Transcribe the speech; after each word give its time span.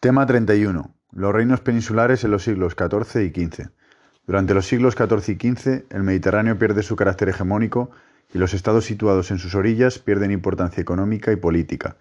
Tema 0.00 0.24
31. 0.26 0.94
Los 1.10 1.32
reinos 1.32 1.60
peninsulares 1.60 2.22
en 2.22 2.30
los 2.30 2.44
siglos 2.44 2.76
XIV 2.78 3.20
y 3.20 3.30
XV. 3.30 3.70
Durante 4.28 4.54
los 4.54 4.64
siglos 4.64 4.94
XIV 4.94 5.28
y 5.30 5.34
XV, 5.34 5.86
el 5.90 6.04
Mediterráneo 6.04 6.56
pierde 6.56 6.84
su 6.84 6.94
carácter 6.94 7.30
hegemónico 7.30 7.90
y 8.32 8.38
los 8.38 8.54
estados 8.54 8.84
situados 8.84 9.32
en 9.32 9.38
sus 9.38 9.56
orillas 9.56 9.98
pierden 9.98 10.30
importancia 10.30 10.80
económica 10.80 11.32
y 11.32 11.36
política, 11.36 11.96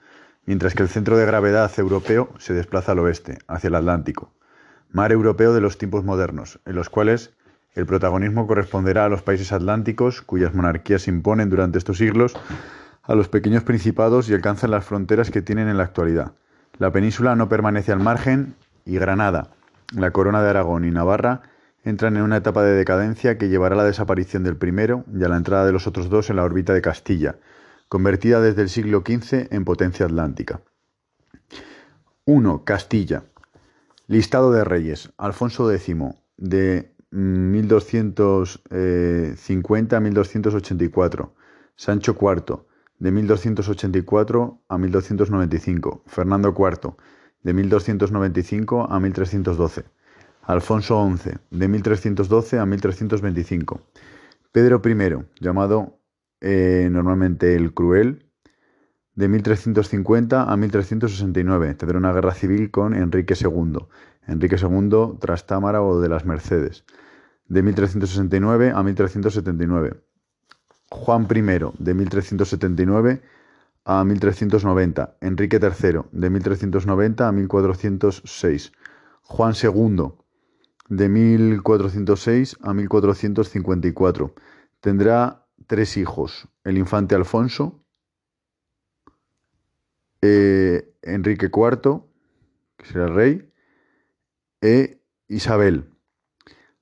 mientras 0.46 0.76
que 0.76 0.84
el 0.84 0.90
centro 0.90 1.18
de 1.18 1.26
gravedad 1.26 1.72
europeo 1.80 2.30
se 2.38 2.54
desplaza 2.54 2.92
al 2.92 3.00
oeste, 3.00 3.40
hacia 3.48 3.70
el 3.70 3.76
Atlántico, 3.76 4.32
mar 4.92 5.12
europeo 5.12 5.56
de 5.56 5.62
los 5.62 5.80
tiempos 5.80 6.04
modernos, 6.04 6.60
en 6.66 6.76
los 6.76 6.92
cuales 6.92 7.34
el 7.74 7.88
protagonismo 7.88 8.46
corresponderá 8.46 9.06
a 9.06 9.10
los 9.10 9.24
países 9.24 9.52
atlánticos, 9.52 10.22
cuyas 10.22 10.54
monarquías 10.54 11.08
imponen 11.08 11.50
durante 11.50 11.80
estos 11.80 11.98
siglos 11.98 12.36
a 13.02 13.16
los 13.16 13.28
pequeños 13.28 13.64
principados 13.64 14.30
y 14.30 14.36
alcanzan 14.36 14.70
las 14.70 14.86
fronteras 14.86 15.32
que 15.32 15.42
tienen 15.42 15.68
en 15.68 15.78
la 15.78 15.84
actualidad. 15.86 16.34
La 16.80 16.92
península 16.92 17.36
no 17.36 17.50
permanece 17.50 17.92
al 17.92 18.00
margen 18.00 18.56
y 18.86 19.00
Granada, 19.00 19.50
la 19.96 20.12
corona 20.12 20.44
de 20.44 20.50
Aragón 20.50 20.84
y 20.86 20.92
Navarra 20.92 21.42
entran 21.84 22.16
en 22.18 22.24
una 22.24 22.38
etapa 22.38 22.64
de 22.64 22.74
decadencia 22.74 23.38
que 23.38 23.50
llevará 23.50 23.76
a 23.76 23.80
la 23.80 23.84
desaparición 23.86 24.44
del 24.44 24.56
primero 24.58 25.04
y 25.12 25.24
a 25.24 25.30
la 25.30 25.38
entrada 25.38 25.66
de 25.66 25.72
los 25.72 25.88
otros 25.88 26.10
dos 26.10 26.30
en 26.30 26.36
la 26.36 26.44
órbita 26.44 26.74
de 26.74 26.82
Castilla, 26.82 27.38
convertida 27.88 28.42
desde 28.42 28.62
el 28.62 28.70
siglo 28.70 29.02
XV 29.06 29.48
en 29.52 29.66
potencia 29.66 30.06
atlántica. 30.06 30.62
1. 32.26 32.64
Castilla. 32.66 33.24
Listado 34.08 34.52
de 34.52 34.66
reyes. 34.66 35.12
Alfonso 35.18 35.72
X, 35.72 35.96
de 36.36 36.92
1250 37.12 39.98
a 39.98 40.00
1284. 40.00 41.34
Sancho 41.76 42.18
IV, 42.20 42.66
de 43.00 43.12
1284 43.12 44.62
a 44.68 44.78
1295. 44.78 46.04
Fernando 46.06 46.54
IV, 46.58 46.96
de 47.44 47.54
1295 47.54 48.88
a 48.90 49.00
1312. 49.00 49.86
Alfonso 50.44 51.10
XI, 51.18 51.32
de 51.52 51.68
1312 51.68 52.60
a 52.60 52.66
1325. 52.66 53.82
Pedro 54.52 54.82
I, 54.84 55.26
llamado 55.40 56.00
eh, 56.40 56.88
normalmente 56.92 57.56
el 57.56 57.74
Cruel, 57.74 58.26
de 59.14 59.28
1350 59.28 60.44
a 60.44 60.58
1369. 60.58 61.74
Tendrá 61.74 61.98
una 61.98 62.14
guerra 62.14 62.34
civil 62.34 62.72
con 62.72 62.94
Enrique 62.94 63.34
II. 63.40 63.80
Enrique 64.28 64.58
II 64.62 65.18
Trastámara 65.20 65.82
o 65.82 66.00
de 66.00 66.10
las 66.10 66.26
Mercedes, 66.26 66.86
de 67.48 67.64
1369 67.64 68.72
a 68.76 68.84
1379. 68.84 70.02
Juan 70.90 71.28
I, 71.30 71.42
de 71.80 71.94
1379 71.94 73.22
a 73.86 74.04
1390. 74.04 75.18
Enrique 75.22 75.60
III, 75.62 76.02
de 76.12 76.30
1390 76.30 77.28
a 77.28 77.32
1406. 77.32 78.72
Juan 79.24 79.54
II, 79.62 80.14
de 80.90 81.10
1406 81.10 82.58
a 82.62 82.74
1454. 82.74 84.34
Tendrá 84.80 85.46
tres 85.68 85.98
hijos, 85.98 86.48
el 86.64 86.78
infante 86.78 87.16
Alfonso, 87.16 87.84
eh, 90.22 90.94
Enrique 91.02 91.48
IV, 91.48 92.04
que 92.78 92.86
será 92.86 93.08
rey, 93.08 93.52
e 94.62 95.02
Isabel. 95.28 95.97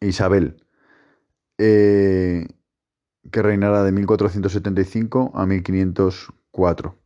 e 0.00 0.08
Isabel, 0.08 0.56
eh, 1.58 2.48
que 3.30 3.42
reinará 3.42 3.84
de 3.84 3.92
1475 3.92 5.32
a 5.34 5.44
1504. 5.44 6.98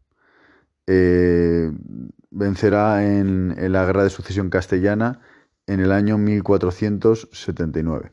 Eh, 0.86 1.72
vencerá 2.30 3.04
en, 3.04 3.56
la 3.72 3.84
Guerra 3.86 4.04
de 4.04 4.10
Sucesión 4.10 4.50
Castellana 4.50 5.20
en 5.66 5.80
el 5.80 5.90
año 5.90 6.16
1479 6.16 8.12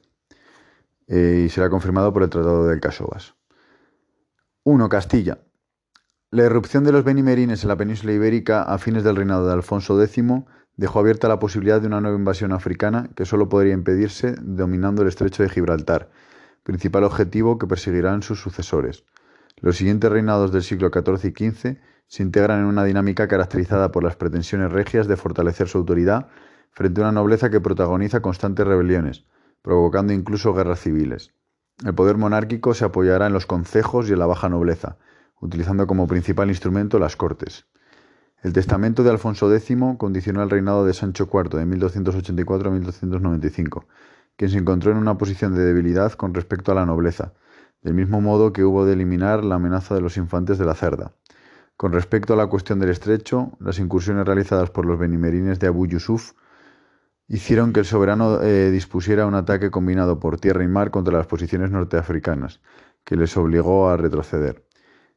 eh, 1.08 1.44
y 1.46 1.50
será 1.50 1.70
confirmado 1.70 2.12
por 2.14 2.24
el 2.24 2.30
Tratado 2.30 2.68
del 2.68 2.80
Casovas. 2.80 3.36
1. 4.64 4.90
Castilla. 4.90 5.40
La 6.32 6.44
irrupción 6.44 6.84
de 6.84 6.92
los 6.92 7.04
benimerines 7.04 7.64
en 7.64 7.70
la 7.70 7.78
península 7.78 8.14
ibérica 8.14 8.64
a 8.64 8.78
fines 8.78 9.04
del 9.04 9.16
reinado 9.16 9.48
de 9.48 9.54
Alfonso 9.54 10.02
X 10.02 10.24
dejó 10.76 11.00
abierta 11.00 11.28
la 11.28 11.40
posibilidad 11.40 11.80
de 11.80 11.88
una 11.88 12.02
nueva 12.02 12.18
invasión 12.18 12.52
africana 12.52 13.10
que 13.16 13.26
solo 13.26 13.48
podría 13.48 13.74
impedirse 13.74 14.36
dominando 14.42 15.04
el 15.04 15.08
estrecho 15.08 15.44
de 15.44 15.50
Gibraltar, 15.50 16.10
principal 16.64 17.04
objetivo 17.04 17.58
que 17.58 17.68
perseguirán 17.68 18.24
sus 18.24 18.42
sucesores. 18.42 19.06
Los 19.58 19.78
siguientes 19.78 20.12
reinados 20.12 20.52
del 20.52 20.64
siglo 20.64 20.90
XIV 20.90 21.26
y 21.26 21.50
XV 21.50 21.78
se 22.08 22.24
integran 22.24 22.60
en 22.60 22.66
una 22.66 22.84
dinámica 22.84 23.28
caracterizada 23.28 23.92
por 23.92 24.04
las 24.04 24.16
pretensiones 24.16 24.72
regias 24.72 25.08
de 25.08 25.16
fortalecer 25.16 25.68
su 25.68 25.78
autoridad 25.78 26.28
frente 26.72 27.02
a 27.02 27.06
una 27.06 27.14
nobleza 27.14 27.50
que 27.50 27.62
protagoniza 27.62 28.22
constantes 28.22 28.68
rebeliones, 28.68 29.26
provocando 29.66 30.14
incluso 30.14 30.54
guerras 30.54 30.80
civiles. 30.80 31.34
El 31.84 31.96
poder 31.96 32.18
monárquico 32.18 32.76
se 32.76 32.86
apoyará 32.86 33.26
en 33.26 33.34
los 33.34 33.48
concejos 33.48 34.08
y 34.08 34.14
en 34.14 34.20
la 34.20 34.28
baja 34.28 34.48
nobleza, 34.48 34.98
utilizando 35.42 35.88
como 35.88 36.06
principal 36.06 36.50
instrumento 36.50 37.00
las 37.00 37.16
cortes. 37.16 37.66
El 38.44 38.54
testamento 38.54 39.02
de 39.04 39.10
Alfonso 39.10 39.52
X 39.52 39.76
condicionó 39.98 40.44
el 40.44 40.52
reinado 40.52 40.86
de 40.86 40.94
Sancho 40.94 41.28
IV 41.34 41.58
de 41.58 41.66
1284 41.66 42.70
a 42.70 42.72
1295, 42.74 43.88
quien 44.36 44.52
se 44.52 44.60
encontró 44.60 44.92
en 44.92 44.98
una 44.98 45.18
posición 45.18 45.56
de 45.56 45.66
debilidad 45.66 46.14
con 46.14 46.36
respecto 46.36 46.72
a 46.72 46.76
la 46.76 46.86
nobleza, 46.86 47.34
del 47.82 47.96
mismo 47.96 48.22
modo 48.22 48.54
que 48.54 48.64
hubo 48.64 48.86
de 48.86 48.94
eliminar 48.94 49.44
la 49.44 49.56
amenaza 49.56 49.96
de 49.96 50.02
los 50.02 50.18
infantes 50.18 50.60
de 50.60 50.66
la 50.66 50.76
cerda. 50.76 51.14
Con 51.76 51.92
respecto 51.92 52.34
a 52.34 52.38
la 52.38 52.46
cuestión 52.46 52.80
del 52.80 52.92
estrecho, 52.92 53.54
las 53.60 53.80
incursiones 53.80 54.28
realizadas 54.28 54.70
por 54.70 54.86
los 54.86 55.00
benimerines 55.00 55.60
de 55.60 55.66
Abu 55.66 55.88
Yusuf 55.88 56.34
hicieron 57.28 57.74
que 57.74 57.82
el 57.82 57.86
soberano 57.86 58.42
eh, 58.42 58.72
dispusiera 58.72 59.26
un 59.26 59.36
ataque 59.36 59.72
combinado 59.72 60.20
por 60.20 60.40
tierra 60.40 60.64
y 60.64 60.68
mar 60.68 60.92
contra 60.92 61.18
las 61.18 61.28
posiciones 61.28 61.72
norteafricanas, 61.72 62.62
que 63.04 63.16
les 63.16 63.36
obligó 63.38 63.90
a 63.90 63.98
retroceder. 63.98 64.66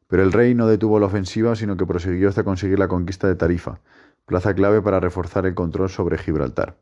Pero 0.07 0.23
el 0.23 0.33
rey 0.33 0.55
no 0.55 0.67
detuvo 0.67 0.99
la 0.99 1.07
ofensiva, 1.07 1.55
sino 1.55 1.77
que 1.77 1.87
prosiguió 1.87 2.29
hasta 2.29 2.45
conseguir 2.45 2.79
la 2.79 2.89
conquista 2.89 3.29
de 3.29 3.35
Tarifa, 3.35 3.81
plaza 4.25 4.55
clave 4.55 4.81
para 4.81 5.01
reforzar 5.01 5.47
el 5.47 5.55
control 5.55 5.91
sobre 5.91 6.19
Gibraltar. 6.19 6.79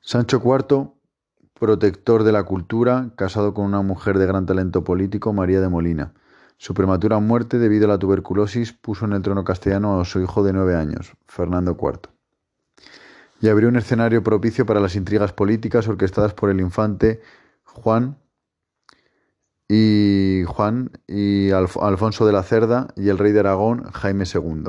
Sancho 0.00 0.40
IV, 0.42 0.92
protector 1.58 2.22
de 2.22 2.32
la 2.32 2.44
cultura, 2.44 3.10
casado 3.16 3.52
con 3.52 3.66
una 3.66 3.82
mujer 3.82 4.18
de 4.18 4.26
gran 4.26 4.46
talento 4.46 4.84
político, 4.84 5.34
María 5.34 5.60
de 5.60 5.68
Molina. 5.68 6.14
Su 6.56 6.72
prematura 6.72 7.18
muerte 7.18 7.58
debido 7.58 7.84
a 7.84 7.88
la 7.88 7.98
tuberculosis 7.98 8.72
puso 8.72 9.04
en 9.04 9.12
el 9.12 9.22
trono 9.22 9.44
castellano 9.44 10.00
a 10.00 10.04
su 10.04 10.20
hijo 10.20 10.42
de 10.42 10.52
nueve 10.54 10.76
años, 10.76 11.12
Fernando 11.26 11.76
IV. 11.80 12.17
Y 13.40 13.48
abrió 13.48 13.68
un 13.68 13.76
escenario 13.76 14.22
propicio 14.22 14.66
para 14.66 14.80
las 14.80 14.96
intrigas 14.96 15.32
políticas 15.32 15.86
orquestadas 15.86 16.34
por 16.34 16.50
el 16.50 16.60
infante 16.60 17.20
Juan 17.64 18.18
y 19.68 20.44
Juan 20.46 20.90
y 21.06 21.50
Alfonso 21.50 22.26
de 22.26 22.32
la 22.32 22.42
Cerda 22.42 22.88
y 22.96 23.10
el 23.10 23.18
rey 23.18 23.32
de 23.32 23.40
Aragón, 23.40 23.84
Jaime 23.92 24.24
II. 24.24 24.64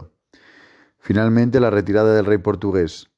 Finalmente, 1.00 1.60
la 1.60 1.70
retirada 1.70 2.14
del 2.14 2.26
rey 2.26 2.38
portugués 2.38 3.10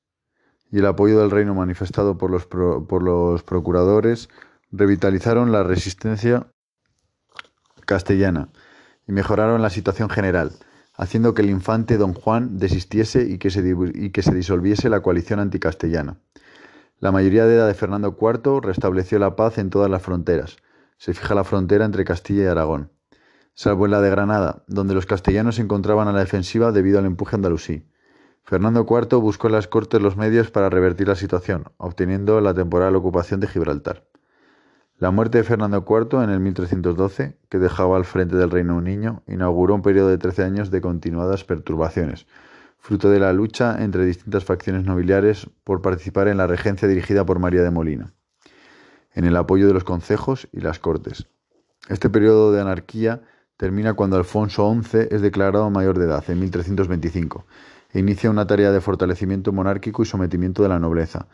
y 0.72 0.80
el 0.80 0.86
apoyo 0.86 1.20
del 1.20 1.32
reino 1.32 1.54
manifestado 1.54 2.18
por 2.18 2.32
los, 2.32 2.46
por 2.46 3.04
los 3.04 3.44
procuradores 3.44 4.30
revitalizaron 4.72 5.52
la 5.52 5.64
resistencia 5.64 6.48
castellana 7.86 8.50
y 9.08 9.12
mejoraron 9.12 9.62
la 9.62 9.70
situación 9.70 10.10
general, 10.10 10.54
haciendo 10.94 11.34
que 11.34 11.42
el 11.42 11.50
infante 11.50 11.98
don 11.98 12.14
Juan 12.14 12.58
desistiese 12.58 13.24
y 13.24 13.38
que 13.38 13.50
se, 13.50 14.12
que 14.12 14.22
se 14.22 14.36
disolviese 14.36 14.90
la 14.90 15.02
coalición 15.02 15.40
anticastellana. 15.40 16.18
La 17.00 17.12
mayoría 17.12 17.46
de 17.46 17.56
edad 17.56 17.68
de 17.68 17.74
Fernando 17.74 18.16
IV 18.20 18.62
restableció 18.62 19.18
la 19.18 19.36
paz 19.36 19.58
en 19.58 19.70
todas 19.70 19.90
las 19.90 20.04
fronteras. 20.04 20.58
Se 20.98 21.14
fija 21.14 21.34
la 21.34 21.44
frontera 21.44 21.86
entre 21.86 22.06
Castilla 22.06 22.44
y 22.44 22.48
Aragón, 22.48 22.92
salvo 23.56 23.86
en 23.86 23.92
la 23.92 24.02
de 24.02 24.12
Granada, 24.12 24.64
donde 24.68 24.94
los 24.94 25.08
castellanos 25.08 25.56
se 25.56 25.64
encontraban 25.64 26.08
a 26.08 26.12
la 26.12 26.20
defensiva 26.20 26.72
debido 26.72 27.00
al 27.00 27.06
empuje 27.06 27.36
andalusí. 27.36 27.88
Fernando 28.44 28.86
IV 28.88 29.20
buscó 29.20 29.48
en 29.48 29.54
las 29.54 29.68
Cortes 29.68 30.02
los 30.02 30.18
medios 30.18 30.52
para 30.52 30.70
revertir 30.70 31.08
la 31.08 31.16
situación, 31.16 31.66
obteniendo 31.78 32.40
la 32.42 32.54
temporal 32.54 32.96
ocupación 32.96 33.40
de 33.40 33.48
Gibraltar. 33.48 34.11
La 35.02 35.10
muerte 35.10 35.40
de 35.40 35.44
Fernando 35.44 35.84
IV 35.90 36.24
en 36.24 36.30
el 36.30 36.40
1312, 36.40 37.36
que 37.50 37.58
dejaba 37.58 37.98
al 37.98 38.06
frente 38.06 38.36
del 38.36 38.52
reino 38.52 38.78
un 38.78 38.84
niño, 38.84 39.24
inauguró 39.26 39.74
un 39.74 39.82
periodo 39.82 40.10
de 40.10 40.20
trece 40.20 40.44
años 40.44 40.70
de 40.70 40.80
continuadas 40.80 41.44
perturbaciones, 41.44 42.28
fruto 42.78 43.10
de 43.10 43.20
la 43.20 43.34
lucha 43.34 43.84
entre 43.84 44.06
distintas 44.06 44.46
facciones 44.46 44.86
nobiliares 44.86 45.50
por 45.64 45.82
participar 45.82 46.28
en 46.28 46.38
la 46.38 46.46
regencia 46.46 46.88
dirigida 46.88 47.26
por 47.26 47.40
María 47.40 47.64
de 47.64 47.72
Molina, 47.72 48.14
en 49.16 49.26
el 49.26 49.36
apoyo 49.38 49.66
de 49.66 49.74
los 49.74 49.84
concejos 49.84 50.48
y 50.52 50.60
las 50.60 50.78
cortes. 50.78 51.26
Este 51.90 52.12
periodo 52.12 52.52
de 52.52 52.62
anarquía 52.62 53.24
termina 53.58 53.96
cuando 53.96 54.18
Alfonso 54.18 54.72
XI 54.84 55.08
es 55.10 55.24
declarado 55.24 55.68
mayor 55.72 55.98
de 55.98 56.06
edad, 56.06 56.24
en 56.30 56.40
1325, 56.42 57.48
e 57.90 58.00
inicia 58.00 58.30
una 58.30 58.46
tarea 58.46 58.72
de 58.72 58.82
fortalecimiento 58.82 59.52
monárquico 59.52 60.04
y 60.04 60.06
sometimiento 60.06 60.62
de 60.62 60.70
la 60.70 60.78
nobleza, 60.78 61.28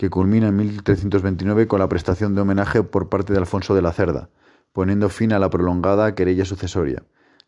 que 0.00 0.08
culmina 0.08 0.48
en 0.48 0.56
1329 0.56 1.68
con 1.68 1.78
la 1.78 1.86
prestación 1.90 2.34
de 2.34 2.40
homenaje 2.40 2.82
por 2.82 3.10
parte 3.10 3.34
de 3.34 3.38
Alfonso 3.38 3.74
de 3.74 3.82
la 3.82 3.92
Cerda, 3.92 4.30
poniendo 4.72 5.10
fin 5.10 5.30
a 5.34 5.38
la 5.38 5.50
prolongada 5.50 6.14
querella 6.14 6.46
sucesoria. 6.46 7.02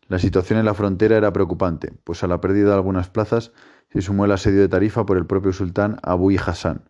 La 0.07 0.19
situación 0.19 0.59
en 0.59 0.65
la 0.65 0.75
frontera 0.75 1.17
era 1.17 1.33
preocupante, 1.33 1.93
pues 2.03 2.23
a 2.23 2.27
la 2.27 2.41
pérdida 2.41 2.67
de 2.67 2.75
algunas 2.75 3.09
plazas 3.09 3.53
se 3.91 4.03
sumó 4.03 4.25
el 4.25 4.31
asedio 4.33 4.61
de 4.61 4.67
Tarifa 4.67 5.03
por 5.03 5.17
el 5.17 5.25
propio 5.25 5.51
sultán 5.51 5.97
Abu 6.03 6.29
Hassan. 6.37 6.83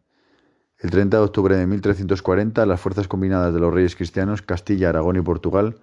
El 0.80 0.90
30 0.90 1.16
de 1.16 1.24
octubre 1.24 1.56
de 1.56 1.66
1340, 1.66 2.66
las 2.66 2.82
fuerzas 2.82 3.08
combinadas 3.08 3.54
de 3.54 3.62
los 3.62 3.74
reyes 3.74 3.96
cristianos, 3.96 4.42
Castilla, 4.42 4.90
Aragón 4.90 5.16
y 5.16 5.22
Portugal, 5.22 5.78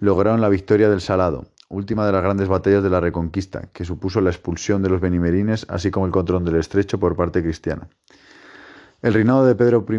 lograron 0.00 0.42
la 0.42 0.50
victoria 0.50 0.90
del 0.90 1.00
Salado, 1.00 1.46
última 1.70 2.04
de 2.04 2.12
las 2.12 2.22
grandes 2.22 2.48
batallas 2.48 2.82
de 2.82 2.90
la 2.90 3.00
Reconquista, 3.00 3.70
que 3.72 3.86
supuso 3.86 4.20
la 4.20 4.28
expulsión 4.28 4.82
de 4.82 4.90
los 4.90 5.00
benimerines, 5.00 5.64
así 5.70 5.90
como 5.90 6.04
el 6.04 6.12
control 6.12 6.44
del 6.44 6.56
estrecho 6.56 7.00
por 7.00 7.16
parte 7.16 7.42
cristiana. 7.42 7.88
El 9.04 9.12
reinado 9.12 9.44
de 9.44 9.54
Pedro 9.54 9.84
I, 9.86 9.98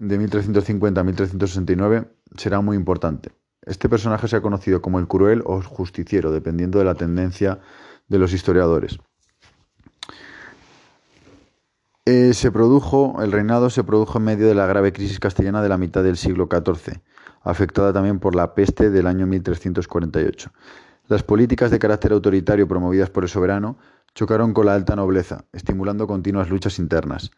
de 0.00 0.18
1350 0.18 1.00
a 1.00 1.04
1369, 1.04 2.10
será 2.36 2.60
muy 2.60 2.76
importante. 2.76 3.30
Este 3.62 3.88
personaje 3.88 4.26
se 4.26 4.34
ha 4.34 4.40
conocido 4.40 4.82
como 4.82 4.98
el 4.98 5.06
cruel 5.06 5.44
o 5.46 5.62
justiciero, 5.62 6.32
dependiendo 6.32 6.80
de 6.80 6.86
la 6.86 6.96
tendencia 6.96 7.60
de 8.08 8.18
los 8.18 8.32
historiadores. 8.32 8.98
Eh, 12.04 12.34
se 12.34 12.50
produjo, 12.50 13.22
el 13.22 13.30
reinado 13.30 13.70
se 13.70 13.84
produjo 13.84 14.18
en 14.18 14.24
medio 14.24 14.48
de 14.48 14.56
la 14.56 14.66
grave 14.66 14.92
crisis 14.92 15.20
castellana 15.20 15.62
de 15.62 15.68
la 15.68 15.78
mitad 15.78 16.02
del 16.02 16.16
siglo 16.16 16.48
XIV, 16.50 17.00
afectada 17.42 17.92
también 17.92 18.18
por 18.18 18.34
la 18.34 18.56
peste 18.56 18.90
del 18.90 19.06
año 19.06 19.28
1348. 19.28 20.50
Las 21.06 21.22
políticas 21.22 21.70
de 21.70 21.78
carácter 21.78 22.10
autoritario 22.10 22.66
promovidas 22.66 23.08
por 23.08 23.22
el 23.22 23.30
soberano 23.30 23.78
chocaron 24.16 24.52
con 24.52 24.66
la 24.66 24.74
alta 24.74 24.96
nobleza, 24.96 25.44
estimulando 25.52 26.08
continuas 26.08 26.50
luchas 26.50 26.80
internas. 26.80 27.30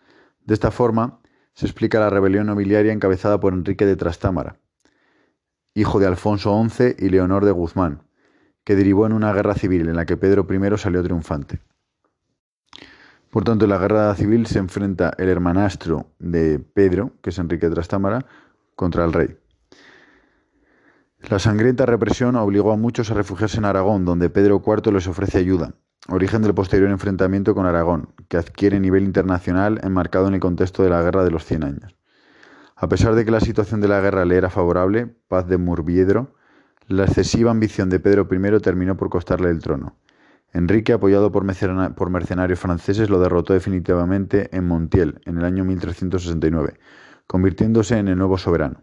De 0.44 0.55
esta 0.55 0.71
forma, 0.71 1.21
se 1.55 1.67
explica 1.67 2.00
la 2.00 2.11
rebelión 2.11 2.47
nobiliaria 2.47 2.93
encabezada 2.93 3.39
por 3.39 3.53
Enrique 3.53 3.87
de 3.87 3.97
Trastámara, 3.97 4.59
hijo 5.75 6.00
de 6.00 6.06
Alfonso 6.06 6.61
XI 6.69 6.97
y 6.99 7.09
Leonor 7.09 7.44
de 7.44 7.53
Guzmán, 7.53 8.03
que 8.65 8.77
derivó 8.77 9.06
en 9.06 9.12
una 9.12 9.33
guerra 9.33 9.55
civil 9.55 9.89
en 9.89 9.97
la 9.97 10.06
que 10.06 10.17
Pedro 10.17 10.47
I 10.50 10.79
salió 10.79 11.03
triunfante. 11.03 11.61
Por 13.31 13.44
tanto, 13.44 13.65
en 13.65 13.71
la 13.71 13.79
guerra 13.79 14.15
civil 14.15 14.47
se 14.47 14.59
enfrenta 14.59 15.12
el 15.17 15.29
hermanastro 15.29 16.12
de 16.19 16.59
Pedro, 16.59 17.12
que 17.23 17.31
es 17.31 17.39
Enrique 17.39 17.69
de 17.69 17.75
Trastámara, 17.75 18.27
contra 18.77 19.05
el 19.05 19.12
rey. 19.12 19.37
La 21.31 21.39
sangrienta 21.39 21.87
represión 21.87 22.37
obligó 22.37 22.73
a 22.73 22.77
muchos 22.77 23.11
a 23.11 23.15
refugiarse 23.15 23.59
en 23.59 23.65
Aragón, 23.65 24.05
donde 24.05 24.29
Pedro 24.29 24.62
IV 24.65 24.93
les 24.93 25.06
ofrece 25.06 25.39
ayuda, 25.39 25.75
origen 26.08 26.43
del 26.43 26.54
posterior 26.54 26.90
enfrentamiento 26.90 27.54
con 27.54 27.66
Aragón, 27.66 28.08
que 28.28 28.37
adquiere 28.37 28.81
nivel 28.81 29.04
internacional 29.04 29.81
enmarcado 29.82 30.28
en 30.28 30.34
el 30.34 30.40
contexto 30.40 30.82
de 30.82 30.90
la 30.90 31.02
Guerra 31.02 31.25
de 31.25 31.31
los 31.31 31.44
Cien 31.44 31.64
Años. 31.64 31.94
A 32.76 32.88
pesar 32.88 33.14
de 33.14 33.25
que 33.25 33.31
la 33.31 33.40
situación 33.40 33.81
de 33.81 33.88
la 33.88 34.00
guerra 34.00 34.25
le 34.25 34.37
era 34.37 34.50
favorable, 34.50 35.14
paz 35.28 35.46
de 35.46 35.58
Murviedro, 35.58 36.34
la 36.88 37.04
excesiva 37.04 37.52
ambición 37.52 37.88
de 37.90 38.00
Pedro 38.00 38.26
I 38.31 38.60
terminó 38.60 38.96
por 38.96 39.08
costarle 39.08 39.50
el 39.50 39.60
trono. 39.60 39.96
Enrique, 40.52 40.93
apoyado 40.93 41.31
por 41.32 41.44
mercenarios 41.44 42.58
franceses, 42.58 43.08
lo 43.08 43.20
derrotó 43.20 43.52
definitivamente 43.55 44.55
en 44.55 44.66
Montiel 44.66 45.20
en 45.25 45.38
el 45.38 45.44
año 45.44 45.64
1369, 45.64 46.75
convirtiéndose 47.26 47.98
en 47.98 48.08
el 48.08 48.19
nuevo 48.19 48.37
soberano. 48.37 48.82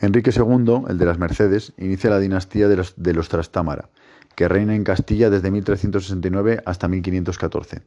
Enrique 0.00 0.30
II, 0.30 0.84
el 0.88 0.98
de 0.98 1.04
las 1.04 1.18
Mercedes, 1.18 1.72
inicia 1.78 2.10
la 2.10 2.18
dinastía 2.18 2.68
de 2.68 2.76
los, 2.76 2.94
de 2.96 3.12
los 3.12 3.28
Trastámara, 3.28 3.90
que 4.36 4.48
reina 4.48 4.76
en 4.76 4.84
Castilla 4.84 5.30
desde 5.30 5.50
1369 5.50 6.62
hasta 6.64 6.86
1514. 6.86 7.82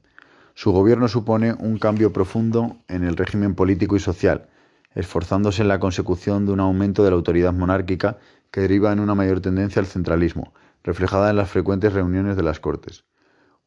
Su 0.56 0.72
gobierno 0.72 1.08
supone 1.08 1.54
un 1.54 1.78
cambio 1.78 2.12
profundo 2.12 2.76
en 2.90 3.04
el 3.04 3.16
régimen 3.16 3.56
político 3.56 3.96
y 3.96 4.00
social, 4.00 4.50
esforzándose 4.96 5.62
en 5.62 5.68
la 5.68 5.80
consecución 5.80 6.46
de 6.46 6.52
un 6.52 6.60
aumento 6.60 7.04
de 7.04 7.12
la 7.12 7.16
autoridad 7.16 7.54
monárquica 7.54 8.18
que 8.52 8.62
deriva 8.62 8.92
en 8.92 9.00
una 9.00 9.16
mayor 9.16 9.42
tendencia 9.42 9.80
al 9.80 9.86
centralismo, 9.86 10.52
reflejada 10.84 11.30
en 11.30 11.38
las 11.38 11.50
frecuentes 11.50 11.94
reuniones 11.94 12.36
de 12.36 12.44
las 12.44 12.60
Cortes. 12.60 13.06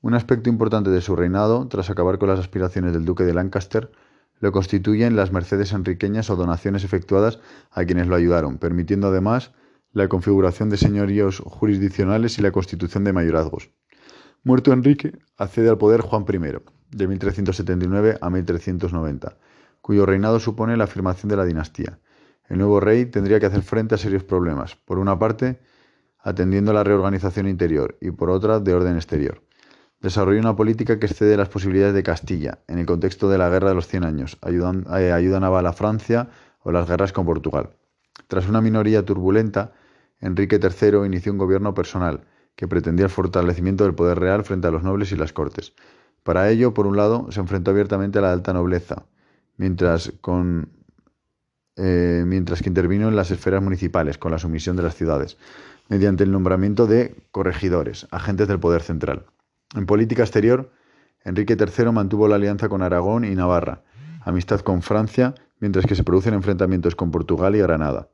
Un 0.00 0.14
aspecto 0.14 0.50
importante 0.50 0.90
de 0.90 1.00
su 1.00 1.14
reinado, 1.14 1.68
tras 1.68 1.88
acabar 1.88 2.18
con 2.18 2.28
las 2.28 2.40
aspiraciones 2.40 2.92
del 2.92 3.04
duque 3.04 3.22
de 3.22 3.32
Lancaster, 3.32 3.92
lo 4.40 4.50
constituyen 4.50 5.14
las 5.14 5.30
mercedes 5.30 5.72
enriqueñas 5.72 6.28
o 6.30 6.36
donaciones 6.36 6.82
efectuadas 6.82 7.38
a 7.70 7.84
quienes 7.84 8.08
lo 8.08 8.16
ayudaron, 8.16 8.58
permitiendo 8.58 9.06
además 9.06 9.52
la 9.92 10.08
configuración 10.08 10.70
de 10.70 10.78
señoríos 10.78 11.42
jurisdiccionales 11.44 12.38
y 12.38 12.42
la 12.42 12.50
constitución 12.50 13.04
de 13.04 13.12
mayorazgos. 13.12 13.70
Muerto 14.42 14.72
Enrique, 14.72 15.18
accede 15.36 15.68
al 15.68 15.78
poder 15.78 16.00
Juan 16.00 16.24
I, 16.28 16.96
de 16.96 17.08
1379 17.08 18.18
a 18.20 18.30
1390, 18.30 19.36
cuyo 19.80 20.06
reinado 20.06 20.40
supone 20.40 20.76
la 20.76 20.84
afirmación 20.84 21.28
de 21.28 21.36
la 21.36 21.44
dinastía. 21.44 21.98
El 22.48 22.58
nuevo 22.58 22.80
rey 22.80 23.06
tendría 23.06 23.38
que 23.38 23.46
hacer 23.46 23.62
frente 23.62 23.94
a 23.94 23.98
serios 23.98 24.24
problemas, 24.24 24.76
por 24.76 24.98
una 24.98 25.18
parte, 25.18 25.60
atendiendo 26.18 26.70
a 26.70 26.74
la 26.74 26.84
reorganización 26.84 27.48
interior 27.48 27.98
y 28.00 28.10
por 28.10 28.30
otra, 28.30 28.60
de 28.60 28.74
orden 28.74 28.96
exterior. 28.96 29.42
Desarrolló 30.00 30.40
una 30.40 30.56
política 30.56 30.98
que 30.98 31.06
excede 31.06 31.36
las 31.36 31.48
posibilidades 31.48 31.94
de 31.94 32.02
Castilla, 32.02 32.58
en 32.66 32.78
el 32.78 32.86
contexto 32.86 33.28
de 33.28 33.38
la 33.38 33.48
Guerra 33.48 33.68
de 33.68 33.74
los 33.74 33.86
Cien 33.86 34.04
Años, 34.04 34.38
eh, 34.42 35.12
ayuda 35.12 35.40
naval 35.40 35.66
a 35.66 35.72
Francia 35.72 36.30
o 36.60 36.72
las 36.72 36.88
guerras 36.88 37.12
con 37.12 37.26
Portugal. 37.26 37.70
Tras 38.26 38.48
una 38.48 38.60
minoría 38.60 39.04
turbulenta, 39.04 39.72
Enrique 40.22 40.58
III 40.62 41.04
inició 41.04 41.32
un 41.32 41.38
gobierno 41.38 41.74
personal, 41.74 42.24
que 42.56 42.68
pretendía 42.68 43.06
el 43.06 43.10
fortalecimiento 43.10 43.84
del 43.84 43.94
poder 43.94 44.18
real 44.18 44.44
frente 44.44 44.68
a 44.68 44.70
los 44.70 44.82
nobles 44.82 45.12
y 45.12 45.16
las 45.16 45.32
cortes. 45.32 45.74
Para 46.22 46.48
ello, 46.48 46.72
por 46.72 46.86
un 46.86 46.96
lado, 46.96 47.30
se 47.30 47.40
enfrentó 47.40 47.72
abiertamente 47.72 48.20
a 48.20 48.22
la 48.22 48.32
alta 48.32 48.52
nobleza, 48.52 49.04
mientras, 49.56 50.12
con, 50.20 50.68
eh, 51.76 52.24
que 52.62 52.68
intervino 52.68 53.08
en 53.08 53.16
las 53.16 53.30
esferas 53.32 53.62
municipales, 53.62 54.16
con 54.16 54.30
la 54.30 54.38
sumisión 54.38 54.76
de 54.76 54.84
las 54.84 54.94
ciudades, 54.94 55.36
mediante 55.88 56.22
el 56.22 56.30
nombramiento 56.30 56.86
de 56.86 57.16
corregidores, 57.32 58.06
agentes 58.12 58.46
del 58.46 58.60
poder 58.60 58.82
central. 58.82 59.26
En 59.74 59.86
política 59.86 60.22
exterior, 60.22 60.70
Enrique 61.24 61.56
III 61.58 61.90
mantuvo 61.90 62.28
la 62.28 62.36
alianza 62.36 62.68
con 62.68 62.82
Aragón 62.82 63.24
y 63.24 63.34
Navarra, 63.34 63.82
amistad 64.20 64.60
con 64.60 64.82
Francia, 64.82 65.34
mientras 65.58 65.86
que 65.86 65.96
se 65.96 66.04
producen 66.04 66.34
enfrentamientos 66.34 66.94
con 66.94 67.10
Portugal 67.10 67.56
y 67.56 67.60
Granada. 67.60 68.08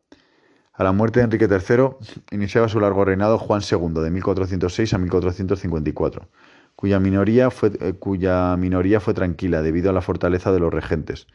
A 0.78 0.84
la 0.84 0.92
muerte 0.92 1.18
de 1.18 1.24
Enrique 1.24 1.48
III 1.50 1.88
iniciaba 2.30 2.68
su 2.68 2.78
largo 2.78 3.04
reinado 3.04 3.36
Juan 3.36 3.62
II, 3.68 4.00
de 4.00 4.12
1406 4.12 4.94
a 4.94 4.98
1454, 4.98 6.28
cuya 6.76 7.00
minoría, 7.00 7.50
fue, 7.50 7.72
eh, 7.80 7.94
cuya 7.94 8.56
minoría 8.56 9.00
fue 9.00 9.12
tranquila 9.12 9.60
debido 9.60 9.90
a 9.90 9.92
la 9.92 10.02
fortaleza 10.02 10.52
de 10.52 10.60
los 10.60 10.72
regentes, 10.72 11.26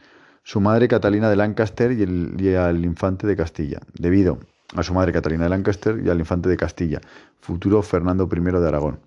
su 0.44 0.62
madre 0.62 0.88
Catalina 0.88 1.28
de 1.28 1.36
Lancaster 1.36 1.92
y, 1.92 2.02
el, 2.02 2.56
al 2.56 2.82
infante 2.86 3.26
de 3.26 3.36
Castilla, 3.36 3.80
debido 3.92 4.38
a 4.74 4.82
su 4.82 4.94
madre 4.94 5.12
Catalina 5.12 5.44
de 5.44 5.50
Lancaster 5.50 6.00
y 6.02 6.08
al 6.08 6.20
infante 6.20 6.48
de 6.48 6.56
Castilla, 6.56 7.02
futuro 7.38 7.82
Fernando 7.82 8.26
I 8.34 8.40
de 8.40 8.66
Aragón. 8.66 9.00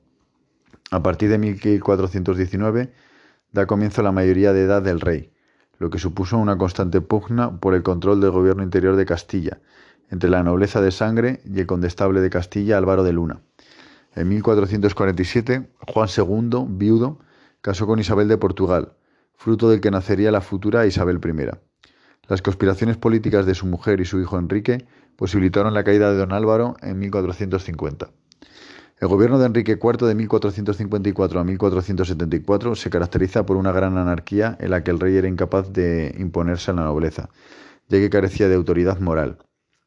A 0.92 1.02
partir 1.02 1.32
de 1.32 1.40
1419 1.40 2.94
da 3.54 3.66
comienzo 3.66 4.04
la 4.04 4.12
mayoría 4.12 4.54
de 4.54 4.62
edad 4.62 4.84
del 4.84 5.02
rey, 5.02 5.32
lo 5.80 5.90
que 5.90 5.98
supuso 5.98 6.38
una 6.38 6.60
constante 6.60 7.02
pugna 7.02 7.60
por 7.60 7.74
el 7.74 7.82
control 7.82 8.22
del 8.22 8.30
gobierno 8.30 8.62
interior 8.62 8.96
de 8.96 9.06
Castilla, 9.08 9.60
entre 10.10 10.30
la 10.30 10.44
nobleza 10.44 10.82
de 10.82 10.92
sangre 10.92 11.42
y 11.46 11.60
el 11.60 11.68
condestable 11.68 12.22
de 12.22 12.30
Castilla 12.30 12.78
Álvaro 12.78 13.04
de 13.04 13.14
Luna. 13.14 13.42
En 14.16 14.30
1447, 14.30 15.70
Juan 15.94 16.10
II, 16.16 16.66
viudo, 16.70 17.20
casó 17.62 17.86
con 17.86 18.00
Isabel 18.00 18.28
de 18.28 18.38
Portugal, 18.38 18.94
fruto 19.36 19.70
del 19.70 19.82
que 19.82 19.92
nacería 19.92 20.32
la 20.32 20.42
futura 20.42 20.86
Isabel 20.86 21.20
I. 21.24 21.50
Las 22.28 22.42
conspiraciones 22.42 22.98
políticas 22.98 23.46
de 23.46 23.56
su 23.56 23.66
mujer 23.66 24.02
y 24.02 24.06
su 24.06 24.20
hijo 24.20 24.38
Enrique 24.38 24.86
posibilitaron 25.16 25.74
la 25.74 25.84
caída 25.84 26.12
de 26.12 26.18
don 26.18 26.34
Álvaro 26.34 26.76
en 26.82 27.00
1450. 27.00 28.10
El 29.00 29.08
gobierno 29.08 29.38
de 29.38 29.46
Enrique 29.46 29.78
IV 29.82 30.08
de 30.08 30.16
1454 30.16 31.40
a 31.40 31.44
1474 31.44 32.76
se 32.76 32.90
caracteriza 32.90 33.46
por 33.46 33.56
una 33.56 33.72
gran 33.72 33.98
anarquía 33.98 34.58
en 34.60 34.72
la 34.72 34.84
que 34.84 34.90
el 34.90 35.00
rey 35.00 35.16
era 35.16 35.28
incapaz 35.28 35.72
de 35.72 36.16
imponerse 36.18 36.72
a 36.72 36.74
la 36.74 36.86
nobleza, 36.86 37.30
ya 37.88 38.00
que 38.00 38.10
carecía 38.10 38.50
de 38.50 38.56
autoridad 38.56 39.00
moral. 39.00 39.38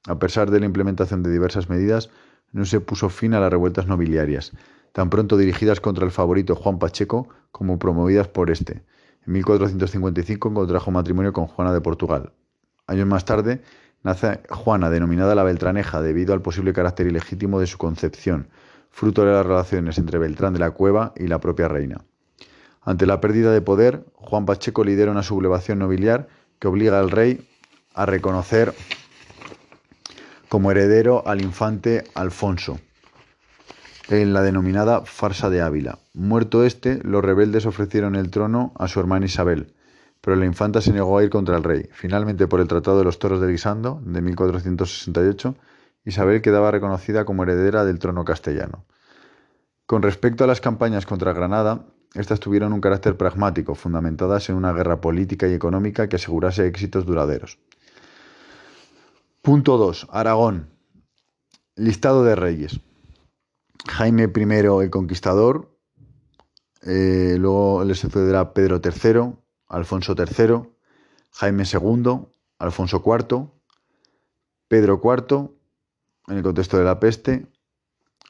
A 0.07 0.19
pesar 0.19 0.51
de 0.51 0.61
la 0.61 0.67
implementación 0.67 1.23
de 1.23 1.31
diversas 1.31 1.69
medidas, 1.69 2.11
no 2.53 2.65
se 2.65 2.81
puso 2.81 3.11
fin 3.11 3.35
a 3.35 3.41
las 3.41 3.51
revueltas 3.51 3.87
nobiliarias, 3.87 4.53
tan 4.93 5.11
pronto 5.11 5.37
dirigidas 5.37 5.81
contra 5.81 6.05
el 6.05 6.11
favorito 6.11 6.57
Juan 6.57 6.79
Pacheco 6.79 7.29
como 7.53 7.79
promovidas 7.79 8.29
por 8.29 8.51
este. 8.51 8.83
En 9.27 9.35
1455 9.35 10.55
contrajo 10.55 10.91
matrimonio 10.91 11.33
con 11.33 11.47
Juana 11.47 11.73
de 11.73 11.81
Portugal. 11.81 12.33
Años 12.87 13.07
más 13.07 13.25
tarde 13.25 13.63
nace 14.03 14.41
Juana, 14.49 14.91
denominada 14.91 15.35
la 15.35 15.43
Beltraneja, 15.43 16.01
debido 16.01 16.33
al 16.33 16.43
posible 16.43 16.73
carácter 16.73 17.07
ilegítimo 17.07 17.61
de 17.61 17.67
su 17.67 17.77
concepción, 17.77 18.49
fruto 18.91 19.25
de 19.25 19.33
las 19.33 19.47
relaciones 19.47 19.99
entre 19.99 20.19
Beltrán 20.19 20.55
de 20.55 20.61
la 20.61 20.71
Cueva 20.71 21.13
y 21.17 21.29
la 21.29 21.39
propia 21.39 21.69
reina. 21.69 22.05
Ante 22.83 23.05
la 23.05 23.21
pérdida 23.21 23.53
de 23.53 23.61
poder, 23.61 24.07
Juan 24.15 24.47
Pacheco 24.47 24.83
lidera 24.83 25.13
una 25.13 25.23
sublevación 25.23 25.79
nobiliar 25.79 26.29
que 26.59 26.69
obliga 26.69 26.99
al 26.99 27.11
rey 27.11 27.47
a 27.95 28.07
reconocer 28.07 28.75
como 30.51 30.73
heredero 30.73 31.23
al 31.29 31.41
infante 31.41 32.03
Alfonso, 32.13 32.81
en 34.09 34.33
la 34.33 34.43
denominada 34.43 35.03
farsa 35.03 35.49
de 35.49 35.63
Ávila. 35.63 36.01
Muerto 36.13 36.65
este, 36.65 36.99
los 37.05 37.25
rebeldes 37.25 37.67
ofrecieron 37.67 38.17
el 38.17 38.31
trono 38.31 38.73
a 38.77 38.89
su 38.89 38.99
hermana 38.99 39.27
Isabel, 39.27 39.73
pero 40.21 40.35
la 40.35 40.47
infanta 40.47 40.81
se 40.81 40.93
negó 40.93 41.17
a 41.17 41.23
ir 41.23 41.31
contra 41.31 41.57
el 41.57 41.63
rey. 41.63 41.89
Finalmente, 41.93 42.49
por 42.49 42.59
el 42.59 42.67
Tratado 42.67 42.99
de 42.99 43.05
los 43.05 43.21
Toros 43.21 43.41
de 43.41 43.47
Guisando, 43.47 44.03
de 44.05 44.21
1468, 44.23 45.55
Isabel 46.05 46.43
quedaba 46.43 46.73
reconocida 46.73 47.25
como 47.25 47.45
heredera 47.45 47.85
del 47.85 48.01
trono 48.01 48.25
castellano. 48.25 48.85
Con 49.87 50.03
respecto 50.03 50.43
a 50.43 50.49
las 50.49 50.61
campañas 50.61 51.07
contra 51.07 51.33
Granada, 51.33 51.85
estas 52.15 52.41
tuvieron 52.41 52.73
un 52.73 52.81
carácter 52.81 53.17
pragmático, 53.17 53.77
fundamentadas 53.77 54.49
en 54.51 54.57
una 54.57 54.73
guerra 54.73 55.01
política 55.01 55.47
y 55.47 55.55
económica 55.55 56.09
que 56.09 56.17
asegurase 56.17 56.67
éxitos 56.67 57.07
duraderos. 57.07 57.61
Punto 59.43 59.79
2. 59.79 60.09
Aragón. 60.11 60.69
Listado 61.75 62.25
de 62.25 62.37
reyes. 62.37 62.79
Jaime 63.89 64.25
I 64.25 64.43
el 64.83 64.91
Conquistador, 64.91 65.75
eh, 66.83 67.37
luego 67.39 67.83
le 67.85 67.95
sucederá 67.95 68.53
Pedro 68.53 68.83
III, 68.85 69.33
Alfonso 69.67 70.15
III, 70.15 70.69
Jaime 71.31 71.65
II, 71.65 72.27
Alfonso 72.59 73.03
IV, 73.03 73.49
Pedro 74.69 75.01
IV, 75.03 75.51
en 76.29 76.37
el 76.37 76.43
contexto 76.43 76.77
de 76.77 76.85
la 76.85 77.01
peste, 77.01 77.47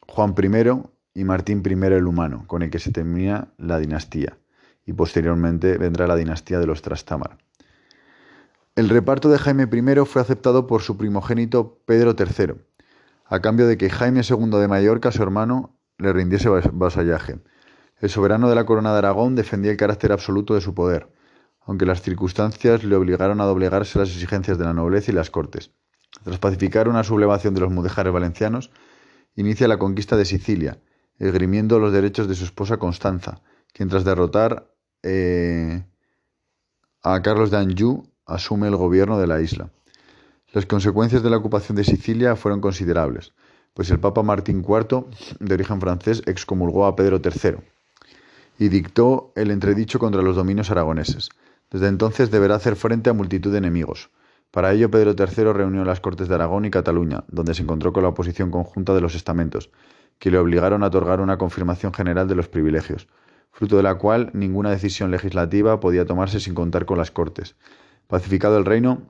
Juan 0.07 0.37
I 0.39 1.21
y 1.21 1.25
Martín 1.25 1.65
I 1.67 1.87
el 1.87 2.07
Humano, 2.07 2.45
con 2.47 2.63
el 2.63 2.71
que 2.71 2.79
se 2.79 2.93
termina 2.93 3.53
la 3.59 3.81
dinastía, 3.81 4.39
y 4.87 4.93
posteriormente 4.93 5.77
vendrá 5.77 6.07
la 6.07 6.15
dinastía 6.15 6.61
de 6.61 6.67
los 6.67 6.83
Trastámara. 6.83 7.37
El 8.77 8.89
reparto 8.89 9.29
de 9.29 9.39
Jaime 9.39 9.65
I 9.65 10.05
fue 10.07 10.23
aceptado 10.23 10.69
por 10.69 10.83
su 10.83 10.97
primogénito 10.97 11.83
Pedro 11.87 12.15
III, 12.17 12.55
a 13.27 13.41
cambio 13.41 13.67
de 13.67 13.77
que 13.77 13.91
Jaime 13.91 14.23
II 14.23 14.59
de 14.61 14.69
Mallorca, 14.69 15.11
su 15.11 15.23
hermano, 15.23 15.77
le 15.99 16.13
rindiese 16.13 16.49
vasallaje. 16.49 17.41
El 17.99 18.11
soberano 18.11 18.49
de 18.49 18.55
la 18.55 18.65
corona 18.65 18.93
de 18.93 18.99
Aragón 18.99 19.35
defendía 19.35 19.73
el 19.73 19.77
carácter 19.77 20.13
absoluto 20.13 20.55
de 20.55 20.61
su 20.61 20.73
poder, 20.73 21.09
aunque 21.63 21.85
las 21.85 22.01
circunstancias 22.01 22.85
le 22.85 22.95
obligaron 22.95 23.41
a 23.41 23.45
doblegarse 23.45 23.99
las 23.99 24.09
exigencias 24.09 24.57
de 24.57 24.65
la 24.65 24.73
nobleza 24.73 25.11
y 25.11 25.15
las 25.15 25.31
cortes. 25.31 25.73
Tras 26.23 26.39
pacificar 26.39 26.89
una 26.89 27.03
sublevación 27.03 27.55
de 27.55 27.61
los 27.61 27.73
mudejares 27.73 28.13
valencianos, 28.13 28.71
inicia 29.35 29.67
la 29.69 29.79
conquista 29.79 30.17
de 30.17 30.25
Sicilia, 30.25 30.79
esgrimiendo 31.19 31.81
los 31.81 31.93
derechos 31.93 32.29
de 32.29 32.37
su 32.37 32.45
esposa 32.45 32.79
Constanza, 32.79 33.43
quien 33.73 33.89
tras 33.89 34.05
derrotar 34.05 34.73
eh, 35.03 35.85
a 37.03 37.21
Carlos 37.21 37.51
de 37.51 37.57
Anjou 37.59 38.10
asume 38.31 38.69
el 38.69 38.77
gobierno 38.77 39.19
de 39.19 39.27
la 39.27 39.41
isla. 39.41 39.71
Las 40.53 40.67
consecuencias 40.67 41.23
de 41.23 41.31
la 41.31 41.37
ocupación 41.37 41.77
de 41.77 41.85
Sicilia 41.85 42.37
fueron 42.37 42.61
considerables, 42.61 43.33
pues 43.75 43.91
el 43.91 44.01
Papa 44.01 44.23
Martín 44.23 44.65
IV, 44.67 45.05
de 45.39 45.55
origen 45.55 45.81
francés, 45.81 46.23
excomulgó 46.27 46.87
a 46.87 46.97
Pedro 46.97 47.21
III 47.23 47.59
y 48.59 48.69
dictó 48.69 49.33
el 49.37 49.51
entredicho 49.51 49.99
contra 49.99 50.23
los 50.23 50.37
dominios 50.37 50.71
aragoneses. 50.71 51.31
Desde 51.71 51.89
entonces 51.89 52.31
deberá 52.31 52.57
hacer 52.57 52.77
frente 52.77 53.11
a 53.11 53.15
multitud 53.15 53.53
de 53.53 53.59
enemigos. 53.59 54.11
Para 54.51 54.73
ello, 54.73 54.91
Pedro 54.91 55.15
III 55.17 55.53
reunió 55.53 55.85
las 55.85 56.01
Cortes 56.01 56.29
de 56.29 56.35
Aragón 56.35 56.65
y 56.65 56.71
Cataluña, 56.71 57.25
donde 57.29 57.55
se 57.55 57.63
encontró 57.63 57.93
con 57.93 58.03
la 58.03 58.09
oposición 58.09 58.51
conjunta 58.51 58.93
de 58.93 59.01
los 59.01 59.15
estamentos, 59.15 59.71
que 60.19 60.31
le 60.31 60.39
obligaron 60.39 60.83
a 60.83 60.89
otorgar 60.89 61.21
una 61.21 61.39
confirmación 61.39 61.95
general 61.95 62.27
de 62.27 62.35
los 62.35 62.49
privilegios, 62.49 63.07
fruto 63.53 63.77
de 63.77 63.85
la 63.85 63.95
cual 63.95 64.31
ninguna 64.35 64.71
decisión 64.71 65.11
legislativa 65.11 65.79
podía 65.79 66.05
tomarse 66.05 66.41
sin 66.41 66.55
contar 66.55 66.85
con 66.85 66.99
las 66.99 67.13
Cortes. 67.13 67.55
Pacificado 68.11 68.59
el 68.59 68.65
reino, 68.65 69.03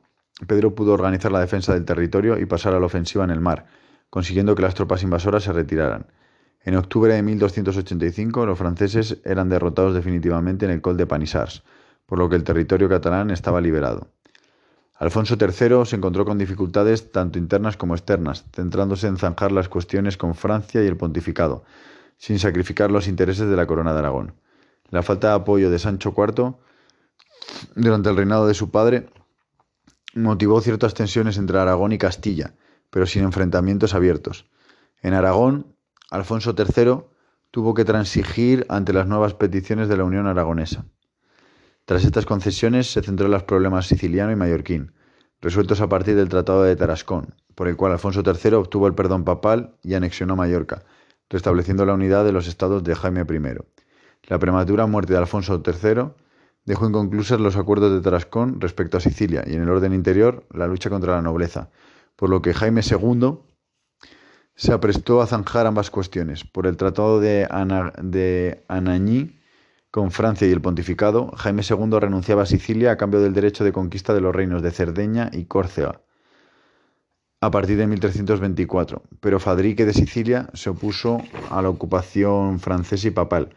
Pedro 0.46 0.74
pudo 0.74 0.92
organizar 0.92 1.32
la 1.32 1.40
defensa 1.40 1.72
del 1.72 1.86
territorio 1.86 2.38
y 2.38 2.44
pasar 2.44 2.74
a 2.74 2.80
la 2.80 2.84
ofensiva 2.84 3.24
en 3.24 3.30
el 3.30 3.40
mar, 3.40 3.64
consiguiendo 4.10 4.54
que 4.54 4.60
las 4.60 4.74
tropas 4.74 5.02
invasoras 5.02 5.42
se 5.42 5.54
retiraran. 5.54 6.06
En 6.62 6.76
octubre 6.76 7.14
de 7.14 7.22
1285 7.22 8.44
los 8.44 8.58
franceses 8.58 9.16
eran 9.24 9.48
derrotados 9.48 9.94
definitivamente 9.94 10.66
en 10.66 10.70
el 10.70 10.82
Col 10.82 10.98
de 10.98 11.06
Panissars, 11.06 11.62
por 12.04 12.18
lo 12.18 12.28
que 12.28 12.36
el 12.36 12.44
territorio 12.44 12.90
catalán 12.90 13.30
estaba 13.30 13.62
liberado. 13.62 14.08
Alfonso 14.96 15.36
III 15.40 15.86
se 15.86 15.96
encontró 15.96 16.26
con 16.26 16.36
dificultades 16.36 17.10
tanto 17.10 17.38
internas 17.38 17.78
como 17.78 17.94
externas, 17.94 18.44
centrándose 18.52 19.06
en 19.06 19.16
zanjar 19.16 19.50
las 19.50 19.70
cuestiones 19.70 20.18
con 20.18 20.34
Francia 20.34 20.84
y 20.84 20.86
el 20.86 20.98
pontificado, 20.98 21.64
sin 22.18 22.38
sacrificar 22.38 22.90
los 22.90 23.08
intereses 23.08 23.48
de 23.48 23.56
la 23.56 23.66
corona 23.66 23.94
de 23.94 24.00
Aragón. 24.00 24.34
La 24.90 25.02
falta 25.02 25.28
de 25.28 25.34
apoyo 25.36 25.70
de 25.70 25.78
Sancho 25.78 26.12
IV 26.14 26.56
durante 27.74 28.10
el 28.10 28.16
reinado 28.16 28.46
de 28.46 28.54
su 28.54 28.70
padre 28.70 29.08
motivó 30.14 30.60
ciertas 30.60 30.94
tensiones 30.94 31.38
entre 31.38 31.58
Aragón 31.58 31.92
y 31.92 31.98
Castilla, 31.98 32.54
pero 32.90 33.06
sin 33.06 33.22
enfrentamientos 33.22 33.94
abiertos. 33.94 34.50
En 35.02 35.14
Aragón, 35.14 35.76
Alfonso 36.10 36.54
III 36.56 37.04
tuvo 37.50 37.74
que 37.74 37.84
transigir 37.84 38.66
ante 38.68 38.92
las 38.92 39.06
nuevas 39.06 39.34
peticiones 39.34 39.88
de 39.88 39.96
la 39.96 40.04
Unión 40.04 40.26
Aragonesa. 40.26 40.84
Tras 41.84 42.04
estas 42.04 42.26
concesiones 42.26 42.92
se 42.92 43.02
centró 43.02 43.26
en 43.26 43.32
los 43.32 43.44
problemas 43.44 43.86
siciliano 43.86 44.32
y 44.32 44.36
mallorquín, 44.36 44.92
resueltos 45.40 45.80
a 45.80 45.88
partir 45.88 46.16
del 46.16 46.28
Tratado 46.28 46.62
de 46.62 46.76
Tarascón, 46.76 47.34
por 47.54 47.68
el 47.68 47.76
cual 47.76 47.92
Alfonso 47.92 48.22
III 48.24 48.54
obtuvo 48.54 48.86
el 48.86 48.94
perdón 48.94 49.24
papal 49.24 49.76
y 49.82 49.94
anexionó 49.94 50.36
Mallorca, 50.36 50.84
restableciendo 51.28 51.86
la 51.86 51.94
unidad 51.94 52.24
de 52.24 52.32
los 52.32 52.46
estados 52.46 52.84
de 52.84 52.94
Jaime 52.94 53.22
I. 53.22 53.54
La 54.24 54.38
prematura 54.38 54.86
muerte 54.86 55.12
de 55.12 55.18
Alfonso 55.18 55.62
III 55.64 56.12
dejó 56.64 56.88
inconclusas 56.88 57.40
los 57.40 57.56
acuerdos 57.56 57.92
de 57.92 58.00
Tarascón 58.00 58.60
respecto 58.60 58.96
a 58.96 59.00
Sicilia 59.00 59.44
y 59.46 59.54
en 59.54 59.62
el 59.62 59.70
orden 59.70 59.92
interior 59.92 60.46
la 60.52 60.66
lucha 60.66 60.90
contra 60.90 61.14
la 61.14 61.22
nobleza, 61.22 61.70
por 62.16 62.30
lo 62.30 62.42
que 62.42 62.54
Jaime 62.54 62.82
II 62.88 63.38
se 64.54 64.72
aprestó 64.72 65.22
a 65.22 65.26
zanjar 65.26 65.66
ambas 65.66 65.90
cuestiones. 65.90 66.44
Por 66.44 66.66
el 66.66 66.76
Tratado 66.76 67.20
de, 67.20 67.48
de 68.02 68.64
Anagni 68.68 69.38
con 69.90 70.10
Francia 70.10 70.46
y 70.46 70.52
el 70.52 70.60
pontificado, 70.60 71.32
Jaime 71.36 71.62
II 71.68 71.98
renunciaba 71.98 72.42
a 72.42 72.46
Sicilia 72.46 72.92
a 72.92 72.96
cambio 72.96 73.20
del 73.20 73.32
derecho 73.32 73.64
de 73.64 73.72
conquista 73.72 74.14
de 74.14 74.20
los 74.20 74.34
reinos 74.34 74.62
de 74.62 74.70
Cerdeña 74.70 75.30
y 75.32 75.46
Córcega 75.46 76.02
a 77.40 77.50
partir 77.50 77.78
de 77.78 77.86
1324, 77.86 79.02
pero 79.20 79.40
Fadrique 79.40 79.86
de 79.86 79.94
Sicilia 79.94 80.50
se 80.52 80.70
opuso 80.70 81.22
a 81.50 81.62
la 81.62 81.70
ocupación 81.70 82.60
francesa 82.60 83.08
y 83.08 83.12
papal, 83.12 83.54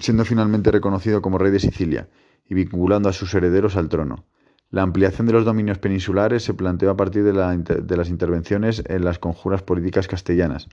siendo 0.00 0.24
finalmente 0.24 0.70
reconocido 0.70 1.22
como 1.22 1.38
rey 1.38 1.50
de 1.50 1.60
Sicilia 1.60 2.08
y 2.48 2.54
vinculando 2.54 3.08
a 3.08 3.12
sus 3.12 3.32
herederos 3.34 3.76
al 3.76 3.88
trono. 3.88 4.24
La 4.70 4.82
ampliación 4.82 5.26
de 5.26 5.32
los 5.32 5.44
dominios 5.44 5.78
peninsulares 5.78 6.42
se 6.42 6.54
planteó 6.54 6.90
a 6.90 6.96
partir 6.96 7.22
de, 7.22 7.32
de, 7.32 7.96
las 7.96 8.08
intervenciones 8.08 8.82
en 8.86 9.04
las 9.04 9.18
conjuras 9.18 9.62
políticas 9.62 10.08
castellanas, 10.08 10.68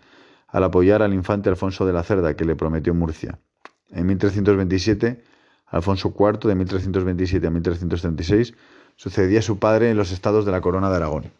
al 0.47 0.63
apoyar 0.63 1.01
al 1.01 1.13
infante 1.13 1.49
Alfonso 1.49 1.85
de 1.85 1.93
la 1.93 2.03
Cerda, 2.03 2.35
que 2.35 2.45
le 2.45 2.55
prometió 2.55 2.93
Murcia. 2.93 3.39
En 3.91 4.07
1327, 4.07 5.23
Alfonso 5.67 6.13
IV, 6.17 6.47
de 6.47 6.55
1327 6.55 7.47
a 7.47 7.51
1336, 7.51 8.53
sucedía 8.95 9.39
a 9.39 9.43
su 9.43 9.59
padre 9.59 9.91
en 9.91 9.97
los 9.97 10.11
estados 10.11 10.45
de 10.45 10.51
la 10.51 10.61
corona 10.61 10.89
de 10.89 10.95
Aragón. 10.95 11.31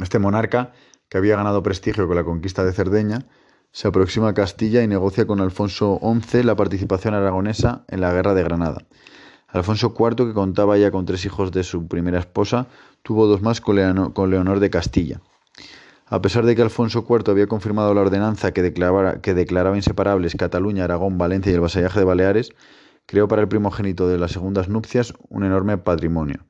Este 0.00 0.18
monarca, 0.18 0.72
que 1.08 1.18
había 1.18 1.36
ganado 1.36 1.62
prestigio 1.62 2.06
con 2.06 2.16
la 2.16 2.24
conquista 2.24 2.64
de 2.64 2.72
Cerdeña, 2.72 3.26
se 3.74 3.88
aproxima 3.88 4.28
a 4.28 4.34
Castilla 4.34 4.84
y 4.84 4.86
negocia 4.86 5.26
con 5.26 5.40
Alfonso 5.40 6.00
XI 6.00 6.44
la 6.44 6.54
participación 6.54 7.12
aragonesa 7.12 7.84
en 7.88 8.00
la 8.00 8.12
guerra 8.12 8.32
de 8.32 8.44
Granada. 8.44 8.86
Alfonso 9.48 9.92
IV, 9.98 10.28
que 10.28 10.32
contaba 10.32 10.78
ya 10.78 10.92
con 10.92 11.06
tres 11.06 11.24
hijos 11.24 11.50
de 11.50 11.64
su 11.64 11.88
primera 11.88 12.20
esposa, 12.20 12.68
tuvo 13.02 13.26
dos 13.26 13.42
más 13.42 13.60
con 13.60 13.74
Leonor 13.74 14.60
de 14.60 14.70
Castilla. 14.70 15.20
A 16.06 16.22
pesar 16.22 16.46
de 16.46 16.54
que 16.54 16.62
Alfonso 16.62 17.04
IV 17.08 17.32
había 17.32 17.48
confirmado 17.48 17.92
la 17.94 18.02
ordenanza 18.02 18.52
que 18.52 18.62
declaraba, 18.62 19.20
que 19.20 19.34
declaraba 19.34 19.76
inseparables 19.76 20.36
Cataluña, 20.36 20.84
Aragón, 20.84 21.18
Valencia 21.18 21.50
y 21.50 21.56
el 21.56 21.60
vasallaje 21.60 21.98
de 21.98 22.04
Baleares, 22.04 22.52
creó 23.06 23.26
para 23.26 23.42
el 23.42 23.48
primogénito 23.48 24.06
de 24.06 24.18
las 24.18 24.30
segundas 24.30 24.68
nupcias 24.68 25.14
un 25.28 25.42
enorme 25.42 25.78
patrimonio. 25.78 26.46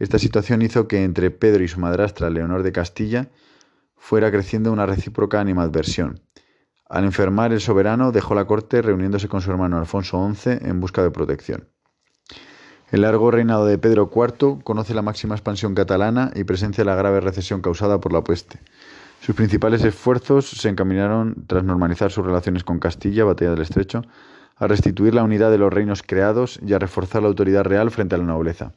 Esta 0.00 0.18
situación 0.18 0.60
hizo 0.60 0.88
que 0.88 1.04
entre 1.04 1.30
Pedro 1.30 1.62
y 1.62 1.68
su 1.68 1.78
madrastra 1.78 2.30
Leonor 2.30 2.64
de 2.64 2.72
Castilla 2.72 3.30
fuera 3.96 4.32
creciendo 4.32 4.72
una 4.72 4.86
recíproca 4.86 5.38
animadversión. 5.38 6.20
Al 6.88 7.04
enfermar 7.04 7.52
el 7.52 7.60
soberano 7.60 8.12
dejó 8.12 8.34
la 8.34 8.44
corte 8.44 8.82
reuniéndose 8.82 9.28
con 9.28 9.40
su 9.40 9.50
hermano 9.50 9.78
Alfonso 9.78 10.30
XI 10.34 10.58
en 10.60 10.80
busca 10.80 11.02
de 11.02 11.10
protección. 11.10 11.68
El 12.90 13.00
largo 13.00 13.30
reinado 13.30 13.66
de 13.66 13.78
Pedro 13.78 14.10
IV 14.14 14.62
conoce 14.62 14.94
la 14.94 15.02
máxima 15.02 15.34
expansión 15.34 15.74
catalana 15.74 16.30
y 16.34 16.44
presencia 16.44 16.84
la 16.84 16.94
grave 16.94 17.20
recesión 17.20 17.62
causada 17.62 17.98
por 17.98 18.12
la 18.12 18.22
peste. 18.22 18.60
Sus 19.20 19.34
principales 19.34 19.82
esfuerzos 19.82 20.50
se 20.50 20.68
encaminaron, 20.68 21.46
tras 21.46 21.64
normalizar 21.64 22.12
sus 22.12 22.26
relaciones 22.26 22.62
con 22.62 22.78
Castilla, 22.78 23.24
Batalla 23.24 23.52
del 23.52 23.62
Estrecho, 23.62 24.02
a 24.56 24.66
restituir 24.66 25.14
la 25.14 25.24
unidad 25.24 25.50
de 25.50 25.58
los 25.58 25.72
reinos 25.72 26.02
creados 26.02 26.60
y 26.64 26.74
a 26.74 26.78
reforzar 26.78 27.22
la 27.22 27.28
autoridad 27.28 27.64
real 27.64 27.90
frente 27.90 28.14
a 28.14 28.18
la 28.18 28.24
nobleza. 28.24 28.74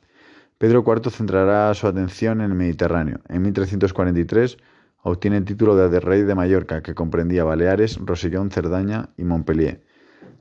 Pedro 0.57 0.83
IV 0.87 1.11
centrará 1.11 1.73
su 1.73 1.85
atención 1.85 2.41
en 2.41 2.51
el 2.51 2.57
Mediterráneo. 2.57 3.19
En 3.27 3.41
1343 3.43 4.57
obtiene 5.03 5.37
el 5.37 5.45
título 5.45 5.75
de 5.75 5.99
rey 5.99 6.23
de 6.23 6.35
Mallorca, 6.35 6.81
que 6.81 6.95
comprendía 6.95 7.43
Baleares, 7.43 7.97
Rosellón, 7.97 8.51
Cerdaña 8.51 9.09
y 9.17 9.23
Montpellier. 9.23 9.83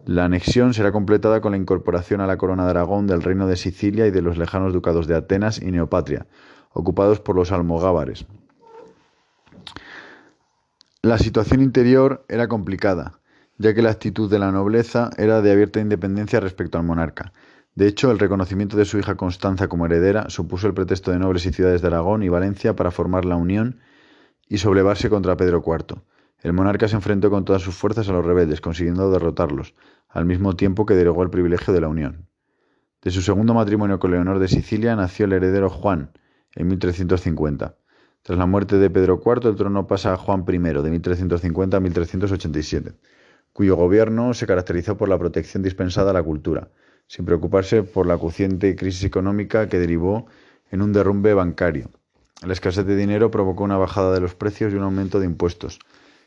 La 0.06 0.24
anexión 0.24 0.72
será 0.72 0.92
completada 0.92 1.40
con 1.40 1.52
la 1.52 1.58
incorporación 1.58 2.20
a 2.20 2.26
la 2.26 2.36
corona 2.36 2.64
de 2.64 2.70
Aragón 2.70 3.06
del 3.06 3.22
reino 3.22 3.46
de 3.46 3.56
Sicilia 3.56 4.06
y 4.06 4.10
de 4.10 4.22
los 4.22 4.38
lejanos 4.38 4.72
ducados 4.72 5.06
de 5.06 5.16
Atenas 5.16 5.60
y 5.60 5.70
Neopatria, 5.72 6.26
ocupados 6.72 7.20
por 7.20 7.34
los 7.34 7.50
almogávares. 7.50 8.26
La 11.02 11.18
situación 11.18 11.60
interior 11.62 12.24
era 12.28 12.48
complicada, 12.48 13.20
ya 13.58 13.74
que 13.74 13.82
la 13.82 13.90
actitud 13.90 14.30
de 14.30 14.38
la 14.38 14.52
nobleza 14.52 15.10
era 15.16 15.40
de 15.42 15.52
abierta 15.52 15.80
independencia 15.80 16.40
respecto 16.40 16.78
al 16.78 16.84
monarca. 16.84 17.32
De 17.74 17.86
hecho, 17.86 18.10
el 18.10 18.18
reconocimiento 18.18 18.76
de 18.76 18.84
su 18.84 18.98
hija 18.98 19.16
Constanza 19.16 19.68
como 19.68 19.86
heredera 19.86 20.30
supuso 20.30 20.66
el 20.66 20.74
pretexto 20.74 21.10
de 21.10 21.18
nobles 21.18 21.46
y 21.46 21.52
ciudades 21.52 21.82
de 21.82 21.88
Aragón 21.88 22.22
y 22.22 22.28
Valencia 22.28 22.74
para 22.74 22.90
formar 22.90 23.24
la 23.24 23.36
unión 23.36 23.80
y 24.48 24.58
sublevarse 24.58 25.10
contra 25.10 25.36
Pedro 25.36 25.62
IV. 25.66 26.02
El 26.42 26.52
monarca 26.52 26.88
se 26.88 26.96
enfrentó 26.96 27.30
con 27.30 27.44
todas 27.44 27.62
sus 27.62 27.74
fuerzas 27.74 28.08
a 28.08 28.12
los 28.12 28.24
rebeldes, 28.24 28.60
consiguiendo 28.60 29.10
derrotarlos, 29.10 29.74
al 30.08 30.26
mismo 30.26 30.54
tiempo 30.54 30.86
que 30.86 30.94
derogó 30.94 31.22
el 31.22 31.30
privilegio 31.30 31.72
de 31.74 31.80
la 31.80 31.88
unión. 31.88 32.28
De 33.02 33.10
su 33.10 33.22
segundo 33.22 33.54
matrimonio 33.54 33.98
con 33.98 34.10
Leonor 34.10 34.38
de 34.38 34.48
Sicilia 34.48 34.96
nació 34.96 35.26
el 35.26 35.32
heredero 35.32 35.70
Juan, 35.70 36.10
en 36.54 36.68
1350. 36.68 37.76
Tras 38.22 38.38
la 38.38 38.46
muerte 38.46 38.78
de 38.78 38.90
Pedro 38.90 39.22
IV, 39.24 39.48
el 39.50 39.56
trono 39.56 39.86
pasa 39.86 40.12
a 40.12 40.16
Juan 40.16 40.44
I, 40.48 40.58
de 40.58 40.90
1350 40.90 41.76
a 41.76 41.80
1387, 41.80 42.92
cuyo 43.52 43.76
gobierno 43.76 44.34
se 44.34 44.46
caracterizó 44.46 44.96
por 44.96 45.08
la 45.08 45.18
protección 45.18 45.62
dispensada 45.62 46.10
a 46.10 46.14
la 46.14 46.22
cultura, 46.22 46.70
sin 47.06 47.24
preocuparse 47.24 47.82
por 47.82 48.06
la 48.06 48.14
acuciente 48.14 48.74
crisis 48.74 49.04
económica 49.04 49.68
que 49.68 49.78
derivó 49.78 50.26
en 50.70 50.82
un 50.82 50.92
derrumbe 50.92 51.34
bancario. 51.34 51.90
La 52.42 52.52
escasez 52.52 52.84
de 52.84 52.96
dinero 52.96 53.30
provocó 53.30 53.64
una 53.64 53.78
bajada 53.78 54.12
de 54.12 54.20
los 54.20 54.34
precios 54.34 54.72
y 54.72 54.76
un 54.76 54.82
aumento 54.82 55.20
de 55.20 55.26
impuestos. 55.26 55.78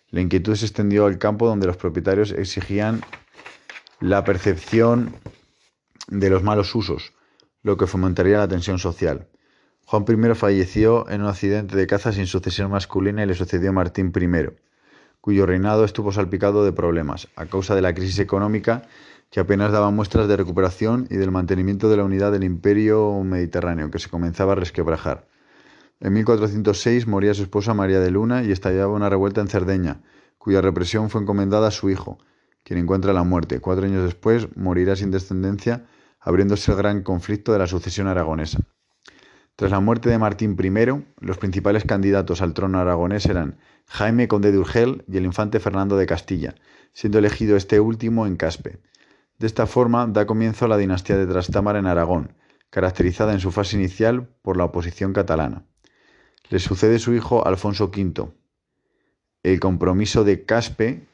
La 0.10 0.22
inquietud 0.22 0.56
se 0.56 0.66
extendió 0.66 1.06
al 1.06 1.20
campo 1.20 1.48
donde 1.48 1.68
los 1.68 1.78
propietarios 1.78 2.32
exigían 2.32 3.02
la 4.00 4.24
percepción 4.24 5.16
de 6.08 6.30
los 6.30 6.42
malos 6.42 6.74
usos, 6.74 7.14
lo 7.62 7.78
que 7.78 7.86
fomentaría 7.86 8.40
la 8.40 8.48
tensión 8.48 8.80
social. 8.80 9.28
Juan 9.86 10.06
I 10.08 10.36
falleció 10.36 11.10
en 11.10 11.22
un 11.22 11.28
accidente 11.28 11.76
de 11.76 11.88
caza 11.88 12.12
sin 12.12 12.28
sucesión 12.28 12.72
masculina 12.72 13.24
y 13.24 13.28
le 13.28 13.34
sucedió 13.36 13.72
Martín 13.74 14.12
I, 14.16 14.50
cuyo 15.22 15.46
reinado 15.46 15.86
estuvo 15.86 16.12
salpicado 16.12 16.64
de 16.64 16.72
problemas, 16.72 17.28
a 17.36 17.46
causa 17.46 17.76
de 17.76 17.82
la 17.82 17.94
crisis 17.94 18.20
económica 18.20 18.84
que 19.30 19.40
apenas 19.40 19.72
daba 19.72 19.92
muestras 19.92 20.28
de 20.28 20.38
recuperación 20.38 21.08
y 21.10 21.18
del 21.18 21.32
mantenimiento 21.32 21.90
de 21.90 21.98
la 21.98 22.04
unidad 22.04 22.32
del 22.32 22.44
imperio 22.44 23.22
mediterráneo, 23.24 23.92
que 23.92 24.00
se 24.00 24.10
comenzaba 24.10 24.54
a 24.54 24.56
resquebrajar. 24.56 25.28
En 26.02 26.14
1406 26.14 27.08
moría 27.08 27.34
su 27.34 27.44
esposa 27.44 27.74
María 27.74 28.00
de 28.00 28.10
Luna 28.10 28.44
y 28.44 28.52
estallaba 28.52 28.94
una 28.94 29.10
revuelta 29.10 29.42
en 29.42 29.50
Cerdeña, 29.50 30.02
cuya 30.38 30.62
represión 30.62 31.10
fue 31.10 31.22
encomendada 31.22 31.68
a 31.68 31.72
su 31.72 31.90
hijo, 31.90 32.18
quien 32.64 32.80
encuentra 32.80 33.12
la 33.12 33.24
muerte. 33.24 33.60
Cuatro 33.60 33.86
años 33.86 34.04
después 34.04 34.48
morirá 34.56 34.96
sin 34.96 35.12
descendencia, 35.12 35.88
abriéndose 36.22 36.72
el 36.72 36.78
gran 36.78 37.04
conflicto 37.04 37.52
de 37.52 37.60
la 37.60 37.68
sucesión 37.68 38.08
aragonesa. 38.08 38.60
Tras 39.58 39.72
la 39.72 39.82
muerte 39.82 40.10
de 40.10 40.18
Martín 40.18 40.56
I, 40.58 41.04
los 41.20 41.38
principales 41.38 41.84
candidatos 41.84 42.42
al 42.42 42.54
trono 42.54 42.80
aragonés 42.80 43.26
eran 43.26 43.58
Jaime 43.88 44.30
Conde 44.30 44.54
de 44.54 44.58
Urgel 44.58 45.04
y 45.06 45.18
el 45.18 45.26
infante 45.26 45.60
Fernando 45.60 45.98
de 45.98 46.06
Castilla, 46.06 46.56
siendo 46.94 47.20
elegido 47.20 47.58
este 47.58 47.82
último 47.82 48.26
en 48.26 48.38
Caspe. 48.38 48.80
De 49.38 49.48
esta 49.48 49.68
forma 49.68 50.08
da 50.08 50.26
comienzo 50.26 50.70
la 50.70 50.78
dinastía 50.78 51.18
de 51.18 51.28
Trastámara 51.28 51.80
en 51.80 51.88
Aragón, 51.88 52.38
caracterizada 52.70 53.34
en 53.34 53.42
su 53.42 53.52
fase 53.52 53.76
inicial 53.76 54.30
por 54.42 54.56
la 54.56 54.64
oposición 54.64 55.12
catalana. 55.12 55.66
Le 56.50 56.60
sucede 56.60 57.00
su 57.00 57.14
hijo 57.14 57.48
Alfonso 57.48 57.86
V. 57.86 58.32
El 59.44 59.60
compromiso 59.60 60.24
de 60.24 60.46
Caspe, 60.46 61.08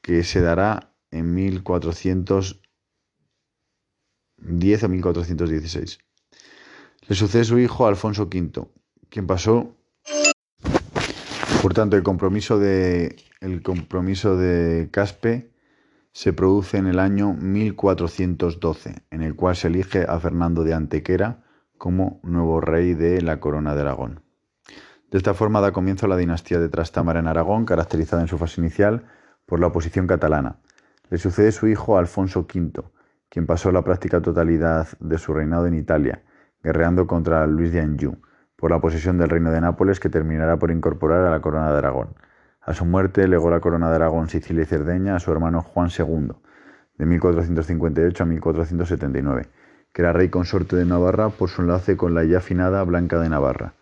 que 0.00 0.22
se 0.24 0.40
dará 0.40 0.94
en 1.10 1.34
1410 1.34 2.60
o 4.84 4.88
1416. 4.88 5.98
Le 7.08 7.14
sucede 7.14 7.44
su 7.44 7.58
hijo 7.58 7.86
Alfonso 7.86 8.24
V, 8.24 8.68
quien 9.08 9.26
pasó 9.26 9.76
por 11.66 11.74
tanto, 11.74 11.96
el 11.96 12.04
compromiso 12.04 12.60
de, 12.60 13.16
el 13.40 13.60
compromiso 13.60 14.36
de 14.36 14.88
Caspe 14.92 15.50
se 16.12 16.32
produce 16.32 16.78
en 16.78 16.86
el 16.86 17.00
año 17.00 17.34
1412, 17.34 19.02
en 19.10 19.22
el 19.22 19.34
cual 19.34 19.56
se 19.56 19.66
elige 19.66 20.04
a 20.08 20.20
Fernando 20.20 20.62
de 20.62 20.74
Antequera 20.74 21.42
como 21.76 22.20
nuevo 22.22 22.60
rey 22.60 22.94
de 22.94 23.20
la 23.20 23.40
corona 23.40 23.74
de 23.74 23.80
Aragón. 23.80 24.25
De 25.10 25.18
esta 25.18 25.34
forma 25.34 25.60
da 25.60 25.70
comienzo 25.70 26.08
la 26.08 26.16
dinastía 26.16 26.58
de 26.58 26.68
Trastámara 26.68 27.20
en 27.20 27.28
Aragón, 27.28 27.64
caracterizada 27.64 28.22
en 28.22 28.28
su 28.28 28.38
fase 28.38 28.60
inicial 28.60 29.04
por 29.46 29.60
la 29.60 29.68
oposición 29.68 30.08
catalana. 30.08 30.56
Le 31.10 31.18
sucede 31.18 31.52
su 31.52 31.68
hijo 31.68 31.96
Alfonso 31.96 32.40
V, 32.40 32.82
quien 33.28 33.46
pasó 33.46 33.70
la 33.70 33.82
práctica 33.82 34.20
totalidad 34.20 34.88
de 34.98 35.18
su 35.18 35.32
reinado 35.32 35.68
en 35.68 35.74
Italia, 35.74 36.24
guerreando 36.60 37.06
contra 37.06 37.46
Luis 37.46 37.72
de 37.72 37.80
Anjou, 37.80 38.18
por 38.56 38.72
la 38.72 38.80
posesión 38.80 39.16
del 39.16 39.28
reino 39.28 39.52
de 39.52 39.60
Nápoles 39.60 40.00
que 40.00 40.08
terminará 40.08 40.58
por 40.58 40.72
incorporar 40.72 41.24
a 41.24 41.30
la 41.30 41.40
corona 41.40 41.70
de 41.70 41.78
Aragón. 41.78 42.16
A 42.60 42.74
su 42.74 42.84
muerte 42.84 43.28
legó 43.28 43.48
la 43.48 43.60
corona 43.60 43.88
de 43.90 43.94
Aragón, 43.94 44.28
Sicilia 44.28 44.64
y 44.64 44.66
Cerdeña 44.66 45.14
a 45.14 45.20
su 45.20 45.30
hermano 45.30 45.62
Juan 45.62 45.88
II, 45.96 46.32
de 46.98 47.06
1458 47.06 48.24
a 48.24 48.26
1479, 48.26 49.46
que 49.92 50.02
era 50.02 50.12
rey 50.12 50.30
consorte 50.30 50.74
de 50.74 50.84
Navarra 50.84 51.28
por 51.28 51.48
su 51.48 51.62
enlace 51.62 51.96
con 51.96 52.12
la 52.12 52.24
ya 52.24 52.38
afinada 52.38 52.82
Blanca 52.82 53.20
de 53.20 53.28
Navarra. 53.28 53.74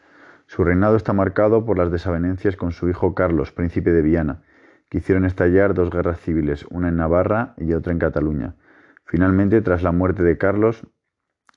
Su 0.55 0.62
reinado 0.62 0.95
está 0.95 1.12
marcado 1.12 1.64
por 1.64 1.77
las 1.77 1.90
desavenencias 1.90 2.55
con 2.55 2.71
su 2.71 2.88
hijo 2.88 3.12
Carlos, 3.12 3.51
príncipe 3.51 3.90
de 3.90 4.03
Viana, 4.03 4.43
que 4.88 4.99
hicieron 4.99 5.25
estallar 5.25 5.75
dos 5.75 5.90
guerras 5.90 6.21
civiles, 6.21 6.64
una 6.71 6.90
en 6.90 6.97
Navarra 6.97 7.55
y 7.57 7.73
otra 7.73 7.93
en 7.93 7.99
Cataluña. 7.99 8.55
Finalmente, 9.05 9.62
tras 9.62 9.83
la 9.83 9.90
muerte 9.90 10.23
de 10.23 10.38
Carlos, 10.38 10.87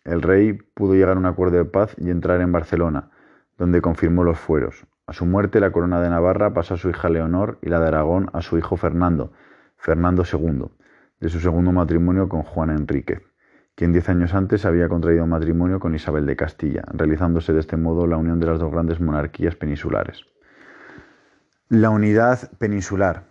el 0.03 0.23
rey 0.23 0.53
pudo 0.53 0.95
llegar 0.95 1.15
a 1.15 1.19
un 1.19 1.27
acuerdo 1.27 1.57
de 1.57 1.65
paz 1.65 1.95
y 1.99 2.09
entrar 2.09 2.41
en 2.41 2.51
Barcelona, 2.51 3.11
donde 3.55 3.81
confirmó 3.81 4.23
los 4.23 4.39
fueros. 4.39 4.87
A 5.05 5.13
su 5.13 5.27
muerte, 5.27 5.59
la 5.59 5.71
corona 5.71 6.01
de 6.01 6.09
Navarra 6.09 6.55
pasó 6.55 6.73
a 6.73 6.77
su 6.77 6.89
hija 6.89 7.07
Leonor 7.07 7.59
y 7.61 7.69
la 7.69 7.79
de 7.79 7.89
Aragón 7.89 8.31
a 8.33 8.41
su 8.41 8.57
hijo 8.57 8.77
Fernando, 8.77 9.31
Fernando 9.75 10.23
II, 10.23 10.71
de 11.19 11.29
su 11.29 11.39
segundo 11.39 11.71
matrimonio 11.71 12.27
con 12.27 12.41
Juan 12.41 12.71
Enrique, 12.71 13.21
quien 13.77 13.93
diez 13.93 14.09
años 14.09 14.33
antes 14.33 14.65
había 14.65 14.89
contraído 14.89 15.27
matrimonio 15.27 15.79
con 15.79 15.93
Isabel 15.93 16.25
de 16.25 16.35
Castilla, 16.35 16.81
realizándose 16.87 17.53
de 17.53 17.59
este 17.59 17.77
modo 17.77 18.07
la 18.07 18.17
unión 18.17 18.39
de 18.39 18.47
las 18.47 18.57
dos 18.57 18.71
grandes 18.71 18.99
monarquías 18.99 19.55
peninsulares. 19.55 20.25
La 21.69 21.91
unidad 21.91 22.49
peninsular, 22.57 23.27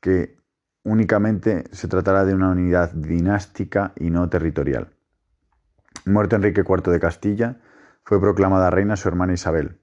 que 0.00 0.38
únicamente 0.84 1.64
se 1.72 1.86
tratará 1.86 2.24
de 2.24 2.34
una 2.34 2.48
unidad 2.48 2.94
dinástica 2.94 3.92
y 3.94 4.08
no 4.08 4.30
territorial. 4.30 4.88
Muerto 6.06 6.34
Enrique 6.34 6.62
IV 6.66 6.90
de 6.90 6.98
Castilla, 6.98 7.60
fue 8.02 8.18
proclamada 8.18 8.70
reina 8.70 8.96
su 8.96 9.06
hermana 9.06 9.34
Isabel, 9.34 9.80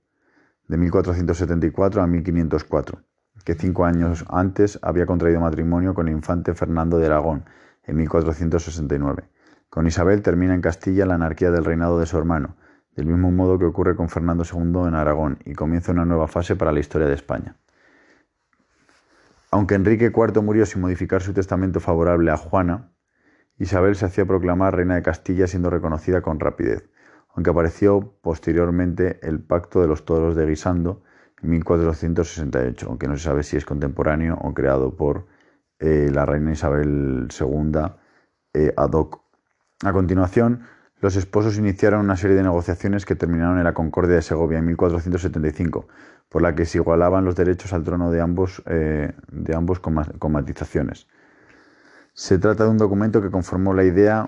de 0.68 0.78
1474 0.78 2.02
a 2.02 2.08
1504, 2.08 3.04
que 3.46 3.54
cinco 3.54 3.86
años 3.86 4.26
antes 4.30 4.80
había 4.82 5.06
contraído 5.06 5.42
matrimonio 5.42 5.94
con 5.94 6.08
el 6.08 6.16
infante 6.16 6.56
Fernando 6.56 6.98
de 6.98 7.06
Aragón, 7.06 7.46
en 7.84 7.98
1469. 7.98 9.30
Con 9.70 9.88
Isabel 9.88 10.22
termina 10.22 10.54
en 10.54 10.62
Castilla 10.62 11.06
la 11.06 11.16
anarquía 11.16 11.52
del 11.52 11.66
reinado 11.66 12.00
de 12.00 12.06
su 12.06 12.18
hermano, 12.18 12.56
del 12.96 13.06
mismo 13.06 13.32
modo 13.32 13.60
que 13.60 13.66
ocurre 13.66 13.96
con 13.96 14.10
Fernando 14.10 14.44
II 14.44 14.88
en 14.88 14.96
Aragón, 14.96 15.40
y 15.46 15.54
comienza 15.54 15.92
una 15.92 16.06
nueva 16.06 16.28
fase 16.28 16.56
para 16.56 16.72
la 16.72 16.80
historia 16.80 17.08
de 17.08 17.14
España. 17.14 17.56
Aunque 19.52 19.76
Enrique 19.76 20.12
IV 20.16 20.42
murió 20.42 20.66
sin 20.66 20.82
modificar 20.82 21.22
su 21.22 21.34
testamento 21.34 21.80
favorable 21.80 22.32
a 22.32 22.38
Juana, 22.38 22.92
Isabel 23.58 23.96
se 23.96 24.06
hacía 24.06 24.26
proclamar 24.26 24.76
reina 24.76 24.96
de 24.96 25.02
Castilla 25.02 25.48
siendo 25.48 25.70
reconocida 25.70 26.22
con 26.22 26.40
rapidez 26.40 26.90
aunque 27.38 27.52
apareció 27.52 28.18
posteriormente 28.22 29.20
el 29.22 29.40
Pacto 29.40 29.80
de 29.80 29.88
los 29.88 30.06
Toros 30.06 30.36
de 30.36 30.48
Guisando 30.48 31.04
en 31.44 31.52
1468, 31.52 32.88
aunque 32.90 33.08
no 33.08 33.16
se 33.16 33.26
sabe 33.26 33.44
si 33.44 33.58
es 33.58 33.64
contemporáneo 33.64 34.40
o 34.42 34.56
creado 34.56 34.96
por 34.96 35.28
eh, 35.78 36.10
la 36.12 36.26
reina 36.26 36.54
Isabel 36.54 37.28
II 37.40 37.80
eh, 38.56 38.74
ad 38.76 38.92
hoc. 38.94 39.22
A 39.84 39.94
continuación, 39.94 40.62
los 41.02 41.16
esposos 41.16 41.60
iniciaron 41.60 42.00
una 42.00 42.18
serie 42.18 42.36
de 42.36 42.42
negociaciones 42.42 43.06
que 43.06 43.16
terminaron 43.16 43.60
en 43.60 43.64
la 43.64 43.76
Concordia 43.76 44.16
de 44.16 44.24
Segovia 44.24 44.58
en 44.58 44.66
1475, 44.66 45.88
por 46.30 46.42
la 46.42 46.56
que 46.56 46.66
se 46.66 46.80
igualaban 46.80 47.26
los 47.26 47.36
derechos 47.36 47.74
al 47.74 47.84
trono 47.84 48.10
de 48.10 48.20
ambos, 48.20 48.64
eh, 48.66 49.14
de 49.32 49.56
ambos 49.56 49.80
con, 49.80 49.94
matizaciones. 50.32 51.08
Se 52.14 52.40
trata 52.40 52.64
de 52.64 52.72
un 52.72 52.80
documento 52.80 53.22
que 53.22 53.30
conformó 53.30 53.76
la 53.76 53.84
idea 53.84 54.28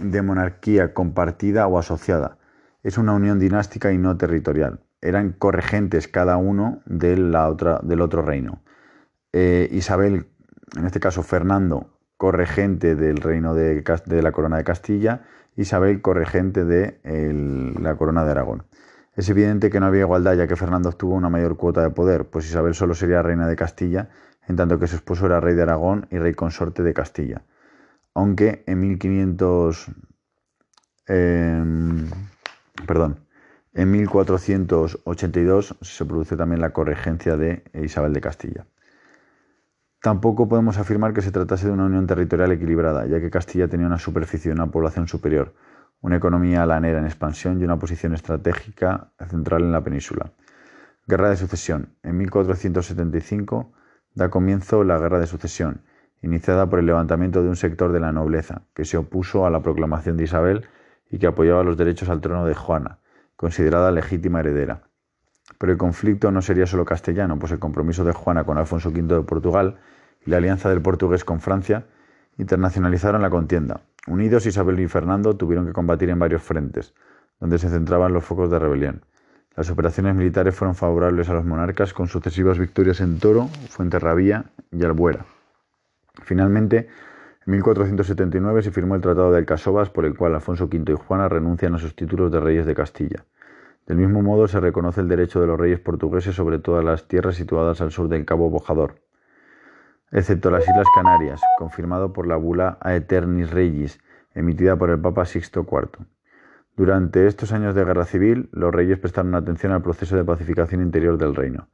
de 0.00 0.20
monarquía 0.22 0.92
compartida 0.92 1.68
o 1.68 1.78
asociada, 1.78 2.38
es 2.82 2.98
una 2.98 3.12
unión 3.12 3.38
dinástica 3.38 3.92
y 3.92 3.98
no 3.98 4.16
territorial. 4.16 4.80
Eran 5.00 5.30
corregentes 5.32 6.08
cada 6.08 6.36
uno 6.36 6.82
de 6.86 7.16
la 7.16 7.48
otra, 7.48 7.78
del 7.84 8.00
otro 8.00 8.22
reino. 8.22 8.62
Eh, 9.32 9.68
Isabel, 9.70 10.26
en 10.76 10.86
este 10.86 10.98
caso 10.98 11.22
Fernando, 11.22 11.97
corregente 12.18 12.96
del 12.96 13.16
reino 13.16 13.54
de, 13.54 13.82
la 14.22 14.32
corona 14.32 14.58
de 14.58 14.64
Castilla, 14.64 15.22
Isabel 15.56 16.02
corregente 16.02 16.64
de 16.64 16.98
la 17.80 17.96
corona 17.96 18.24
de 18.24 18.32
Aragón. 18.32 18.64
Es 19.16 19.30
evidente 19.30 19.70
que 19.70 19.80
no 19.80 19.86
había 19.86 20.02
igualdad 20.02 20.34
ya 20.34 20.46
que 20.46 20.56
Fernando 20.56 20.90
obtuvo 20.90 21.14
una 21.14 21.30
mayor 21.30 21.56
cuota 21.56 21.80
de 21.82 21.90
poder, 21.90 22.26
pues 22.26 22.44
Isabel 22.46 22.74
solo 22.74 22.94
sería 22.94 23.22
reina 23.22 23.48
de 23.48 23.56
Castilla, 23.56 24.10
en 24.46 24.56
tanto 24.56 24.78
que 24.78 24.86
su 24.86 24.96
esposo 24.96 25.26
era 25.26 25.40
rey 25.40 25.54
de 25.54 25.62
Aragón 25.62 26.06
y 26.10 26.18
rey 26.18 26.34
consorte 26.34 26.82
de 26.82 26.92
Castilla. 26.92 27.42
Aunque 28.14 28.64
en 28.66 28.80
1500... 28.80 29.90
Perdón. 32.86 33.20
En 33.74 33.90
1482 33.90 35.76
se 35.80 36.04
produce 36.04 36.36
también 36.36 36.60
la 36.60 36.70
corregencia 36.70 37.36
de 37.36 37.62
Isabel 37.74 38.12
de 38.12 38.20
Castilla. 38.20 38.66
Tampoco 40.00 40.48
podemos 40.48 40.78
afirmar 40.78 41.12
que 41.12 41.22
se 41.22 41.32
tratase 41.32 41.66
de 41.66 41.72
una 41.72 41.86
unión 41.86 42.06
territorial 42.06 42.52
equilibrada, 42.52 43.06
ya 43.06 43.20
que 43.20 43.30
Castilla 43.30 43.66
tenía 43.66 43.86
una 43.86 43.98
superficie 43.98 44.50
y 44.50 44.54
una 44.54 44.68
población 44.68 45.08
superior, 45.08 45.54
una 46.00 46.16
economía 46.16 46.64
lanera 46.66 47.00
en 47.00 47.04
expansión 47.04 47.60
y 47.60 47.64
una 47.64 47.80
posición 47.80 48.14
estratégica 48.14 49.10
central 49.28 49.62
en 49.62 49.72
la 49.72 49.82
península. 49.82 50.30
Guerra 51.08 51.30
de 51.30 51.36
Sucesión. 51.36 51.96
En 52.04 52.16
1475 52.16 53.72
da 54.14 54.30
comienzo 54.30 54.84
la 54.84 54.98
Guerra 54.98 55.18
de 55.18 55.26
Sucesión, 55.26 55.82
iniciada 56.22 56.70
por 56.70 56.78
el 56.78 56.86
levantamiento 56.86 57.42
de 57.42 57.48
un 57.48 57.56
sector 57.56 57.90
de 57.90 57.98
la 57.98 58.12
nobleza, 58.12 58.62
que 58.74 58.84
se 58.84 58.98
opuso 58.98 59.46
a 59.46 59.50
la 59.50 59.62
proclamación 59.62 60.16
de 60.16 60.24
Isabel 60.24 60.66
y 61.10 61.18
que 61.18 61.26
apoyaba 61.26 61.64
los 61.64 61.76
derechos 61.76 62.08
al 62.08 62.20
trono 62.20 62.46
de 62.46 62.54
Juana, 62.54 62.98
considerada 63.34 63.90
legítima 63.90 64.40
heredera. 64.40 64.87
Pero 65.56 65.72
el 65.72 65.78
conflicto 65.78 66.30
no 66.30 66.42
sería 66.42 66.66
solo 66.66 66.84
castellano, 66.84 67.38
pues 67.38 67.52
el 67.52 67.58
compromiso 67.58 68.04
de 68.04 68.12
Juana 68.12 68.44
con 68.44 68.58
Alfonso 68.58 68.90
V 68.90 69.02
de 69.02 69.22
Portugal 69.22 69.78
y 70.26 70.30
la 70.30 70.36
alianza 70.36 70.68
del 70.68 70.82
portugués 70.82 71.24
con 71.24 71.40
Francia 71.40 71.86
internacionalizaron 72.36 73.22
la 73.22 73.30
contienda. 73.30 73.80
Unidos, 74.06 74.46
Isabel 74.46 74.78
y 74.80 74.88
Fernando 74.88 75.36
tuvieron 75.36 75.66
que 75.66 75.72
combatir 75.72 76.10
en 76.10 76.18
varios 76.18 76.42
frentes, 76.42 76.94
donde 77.40 77.58
se 77.58 77.68
centraban 77.68 78.12
los 78.12 78.24
focos 78.24 78.50
de 78.50 78.58
rebelión. 78.58 79.02
Las 79.56 79.70
operaciones 79.70 80.14
militares 80.14 80.54
fueron 80.54 80.76
favorables 80.76 81.28
a 81.28 81.34
los 81.34 81.44
monarcas 81.44 81.92
con 81.92 82.06
sucesivas 82.06 82.58
victorias 82.58 83.00
en 83.00 83.18
Toro, 83.18 83.48
Fuenterrabía 83.68 84.44
y 84.70 84.84
Albuera. 84.84 85.26
Finalmente, 86.22 86.88
en 87.44 87.52
1479 87.52 88.62
se 88.62 88.70
firmó 88.70 88.94
el 88.94 89.00
Tratado 89.00 89.32
de 89.32 89.38
Alcasovas 89.38 89.90
por 89.90 90.04
el 90.04 90.16
cual 90.16 90.34
Alfonso 90.34 90.66
V 90.66 90.92
y 90.92 90.94
Juana 90.94 91.28
renuncian 91.28 91.74
a 91.74 91.78
sus 91.78 91.96
títulos 91.96 92.30
de 92.30 92.40
reyes 92.40 92.66
de 92.66 92.74
Castilla. 92.74 93.24
Del 93.88 93.96
mismo 93.96 94.20
modo 94.20 94.46
se 94.48 94.60
reconoce 94.60 95.00
el 95.00 95.08
derecho 95.08 95.40
de 95.40 95.46
los 95.46 95.58
reyes 95.58 95.80
portugueses 95.80 96.36
sobre 96.36 96.58
todas 96.58 96.84
las 96.84 97.08
tierras 97.08 97.36
situadas 97.36 97.80
al 97.80 97.90
sur 97.90 98.10
del 98.10 98.26
Cabo 98.26 98.50
Bojador, 98.50 98.96
excepto 100.12 100.50
las 100.50 100.68
Islas 100.68 100.86
Canarias, 100.94 101.40
confirmado 101.56 102.12
por 102.12 102.26
la 102.26 102.36
bula 102.36 102.76
Aeternis 102.82 103.50
Regis, 103.50 103.98
emitida 104.34 104.76
por 104.76 104.90
el 104.90 105.00
Papa 105.00 105.24
Sixto 105.24 105.60
IV. 105.60 106.04
Durante 106.76 107.26
estos 107.26 107.50
años 107.52 107.74
de 107.74 107.86
guerra 107.86 108.04
civil, 108.04 108.50
los 108.52 108.74
reyes 108.74 108.98
prestaron 108.98 109.34
atención 109.34 109.72
al 109.72 109.80
proceso 109.80 110.16
de 110.16 110.24
pacificación 110.24 110.82
interior 110.82 111.16
del 111.16 111.34
reino. 111.34 111.68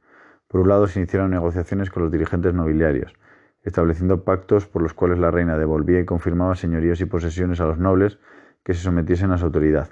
Por 0.47 0.61
un 0.61 0.69
lado, 0.69 0.87
se 0.87 0.99
iniciaron 0.99 1.31
negociaciones 1.31 1.89
con 1.89 2.03
los 2.03 2.13
dirigentes 2.13 2.53
nobiliarios, 2.53 3.13
estableciendo 3.61 4.23
pactos 4.23 4.67
por 4.67 4.81
los 4.81 4.93
cuales 4.93 5.19
la 5.19 5.31
reina 5.31 5.57
devolvía 5.57 5.99
y 5.99 6.05
confirmaba 6.05 6.55
señoríos 6.55 7.01
y 7.01 7.05
posesiones 7.05 7.59
a 7.59 7.65
los 7.65 7.77
nobles 7.77 8.19
que 8.63 8.73
se 8.73 8.83
sometiesen 8.83 9.33
a 9.33 9.37
su 9.37 9.47
autoridad 9.47 9.89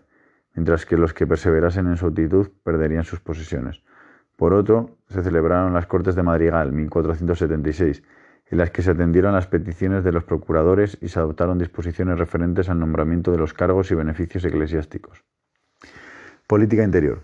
mientras 0.55 0.85
que 0.85 0.97
los 0.97 1.13
que 1.13 1.27
perseverasen 1.27 1.87
en 1.87 1.97
su 1.97 2.07
actitud 2.07 2.49
perderían 2.63 3.03
sus 3.03 3.19
posesiones. 3.19 3.83
Por 4.35 4.53
otro, 4.53 4.97
se 5.09 5.23
celebraron 5.23 5.73
las 5.73 5.85
Cortes 5.85 6.15
de 6.15 6.23
Madrigal, 6.23 6.71
1476, 6.71 8.03
en 8.47 8.57
las 8.57 8.71
que 8.71 8.81
se 8.81 8.91
atendieron 8.91 9.33
las 9.33 9.47
peticiones 9.47 10.03
de 10.03 10.11
los 10.11 10.23
procuradores 10.23 10.97
y 11.01 11.07
se 11.07 11.19
adoptaron 11.19 11.57
disposiciones 11.57 12.17
referentes 12.17 12.69
al 12.69 12.79
nombramiento 12.79 13.31
de 13.31 13.37
los 13.37 13.53
cargos 13.53 13.91
y 13.91 13.95
beneficios 13.95 14.43
eclesiásticos. 14.45 15.23
Política 16.47 16.83
interior. 16.83 17.21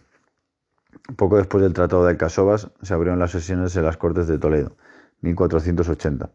Poco 1.15 1.37
después 1.37 1.61
del 1.63 1.73
Tratado 1.73 2.03
de 2.03 2.11
Alcasovas 2.11 2.71
se 2.81 2.93
abrieron 2.93 3.19
las 3.19 3.31
sesiones 3.31 3.75
en 3.75 3.83
las 3.83 3.97
Cortes 3.97 4.27
de 4.27 4.37
Toledo, 4.37 4.75
1480, 5.21 6.29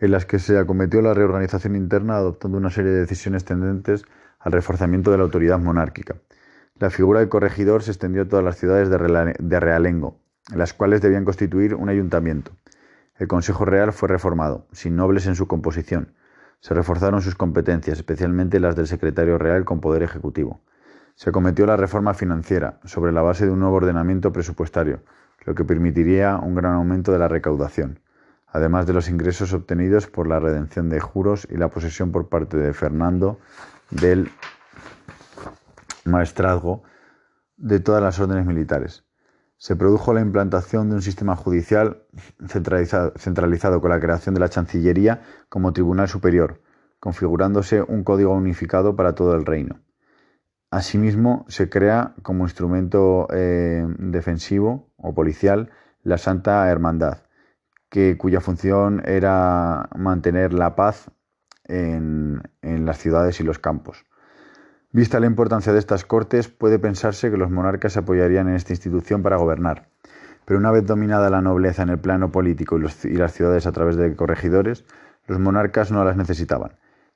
en 0.00 0.10
las 0.10 0.26
que 0.26 0.38
se 0.38 0.58
acometió 0.58 1.02
la 1.02 1.14
reorganización 1.14 1.76
interna 1.76 2.16
adoptando 2.16 2.58
una 2.58 2.70
serie 2.70 2.92
de 2.92 3.00
decisiones 3.00 3.44
tendentes 3.44 4.04
al 4.42 4.52
reforzamiento 4.52 5.10
de 5.10 5.18
la 5.18 5.24
autoridad 5.24 5.58
monárquica. 5.58 6.16
La 6.78 6.90
figura 6.90 7.20
del 7.20 7.28
corregidor 7.28 7.82
se 7.82 7.92
extendió 7.92 8.22
a 8.22 8.28
todas 8.28 8.44
las 8.44 8.56
ciudades 8.56 8.90
de 8.90 9.60
realengo, 9.60 10.18
las 10.54 10.72
cuales 10.72 11.00
debían 11.00 11.24
constituir 11.24 11.74
un 11.74 11.88
ayuntamiento. 11.88 12.52
El 13.16 13.28
Consejo 13.28 13.64
Real 13.64 13.92
fue 13.92 14.08
reformado, 14.08 14.66
sin 14.72 14.96
nobles 14.96 15.26
en 15.26 15.36
su 15.36 15.46
composición. 15.46 16.14
Se 16.60 16.74
reforzaron 16.74 17.22
sus 17.22 17.34
competencias, 17.34 17.98
especialmente 17.98 18.58
las 18.58 18.74
del 18.74 18.86
secretario 18.86 19.38
real 19.38 19.64
con 19.64 19.80
poder 19.80 20.02
ejecutivo. 20.02 20.60
Se 21.14 21.30
cometió 21.30 21.66
la 21.66 21.76
reforma 21.76 22.14
financiera, 22.14 22.80
sobre 22.84 23.12
la 23.12 23.22
base 23.22 23.46
de 23.46 23.52
un 23.52 23.60
nuevo 23.60 23.76
ordenamiento 23.76 24.32
presupuestario, 24.32 25.02
lo 25.44 25.54
que 25.54 25.64
permitiría 25.64 26.36
un 26.36 26.54
gran 26.54 26.74
aumento 26.74 27.12
de 27.12 27.18
la 27.18 27.28
recaudación, 27.28 28.00
además 28.48 28.86
de 28.86 28.92
los 28.92 29.08
ingresos 29.08 29.52
obtenidos 29.52 30.06
por 30.06 30.26
la 30.26 30.40
redención 30.40 30.88
de 30.88 31.00
juros 31.00 31.46
y 31.50 31.56
la 31.56 31.68
posesión 31.68 32.12
por 32.12 32.28
parte 32.28 32.56
de 32.56 32.72
Fernando 32.72 33.38
del 33.92 34.30
maestrazgo 36.04 36.82
de 37.56 37.80
todas 37.80 38.02
las 38.02 38.18
órdenes 38.18 38.46
militares. 38.46 39.04
Se 39.56 39.76
produjo 39.76 40.12
la 40.12 40.20
implantación 40.20 40.88
de 40.88 40.96
un 40.96 41.02
sistema 41.02 41.36
judicial 41.36 42.02
centralizado, 42.48 43.80
con 43.80 43.90
la 43.90 44.00
creación 44.00 44.34
de 44.34 44.40
la 44.40 44.48
Chancillería 44.48 45.22
como 45.48 45.72
Tribunal 45.72 46.08
Superior, 46.08 46.60
configurándose 46.98 47.82
un 47.82 48.02
código 48.02 48.32
unificado 48.32 48.96
para 48.96 49.14
todo 49.14 49.36
el 49.36 49.46
reino. 49.46 49.80
Asimismo, 50.70 51.44
se 51.48 51.68
crea 51.68 52.14
como 52.22 52.44
instrumento 52.44 53.28
eh, 53.32 53.86
defensivo 53.98 54.90
o 54.96 55.14
policial 55.14 55.70
la 56.02 56.18
Santa 56.18 56.68
Hermandad, 56.68 57.18
que, 57.88 58.16
cuya 58.16 58.40
función 58.40 59.02
era 59.04 59.88
mantener 59.94 60.54
la 60.54 60.74
paz 60.74 61.10
en, 61.64 62.42
las 62.62 62.98
ciudades 62.98 63.40
y 63.40 63.44
los 63.44 63.58
campos. 63.58 64.04
Vista 64.90 65.20
la 65.20 65.26
importancia 65.26 65.72
de 65.72 65.78
estas 65.78 66.04
cortes, 66.04 66.48
puede 66.48 66.78
pensarse 66.78 67.30
que 67.30 67.36
los 67.36 67.50
monarcas 67.50 67.94
se 67.94 68.00
apoyarían 68.00 68.48
en 68.48 68.56
esta 68.56 68.72
institución 68.72 69.22
para 69.22 69.36
gobernar. 69.36 69.88
Pero 70.44 70.58
una 70.58 70.70
vez 70.70 70.84
dominada 70.84 71.30
la 71.30 71.40
nobleza 71.40 71.82
en 71.82 71.88
el 71.88 71.98
plano 71.98 72.30
político 72.30 72.78
y, 72.78 72.84
y, 73.08 73.14
las 73.14 73.32
ciudades 73.32 73.66
a 73.66 73.72
través 73.72 73.96
de 73.96 74.14
corregidores, 74.16 74.84
los 75.26 75.38
monarcas 75.38 75.90
no 75.92 76.04
las 76.04 76.16
necesitaban. 76.16 76.72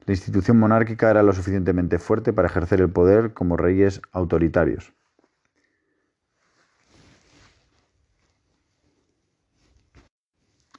La 0.07 0.15
institución 0.15 0.59
monárquica 0.59 1.11
era 1.11 1.23
lo 1.23 1.33
suficientemente 1.33 1.99
fuerte 1.99 2.33
para 2.33 2.49
ejercer 2.49 2.81
el 2.81 2.91
poder 2.91 3.35
como 3.35 3.57
reyes 3.57 4.01
autoritarios. 4.13 4.96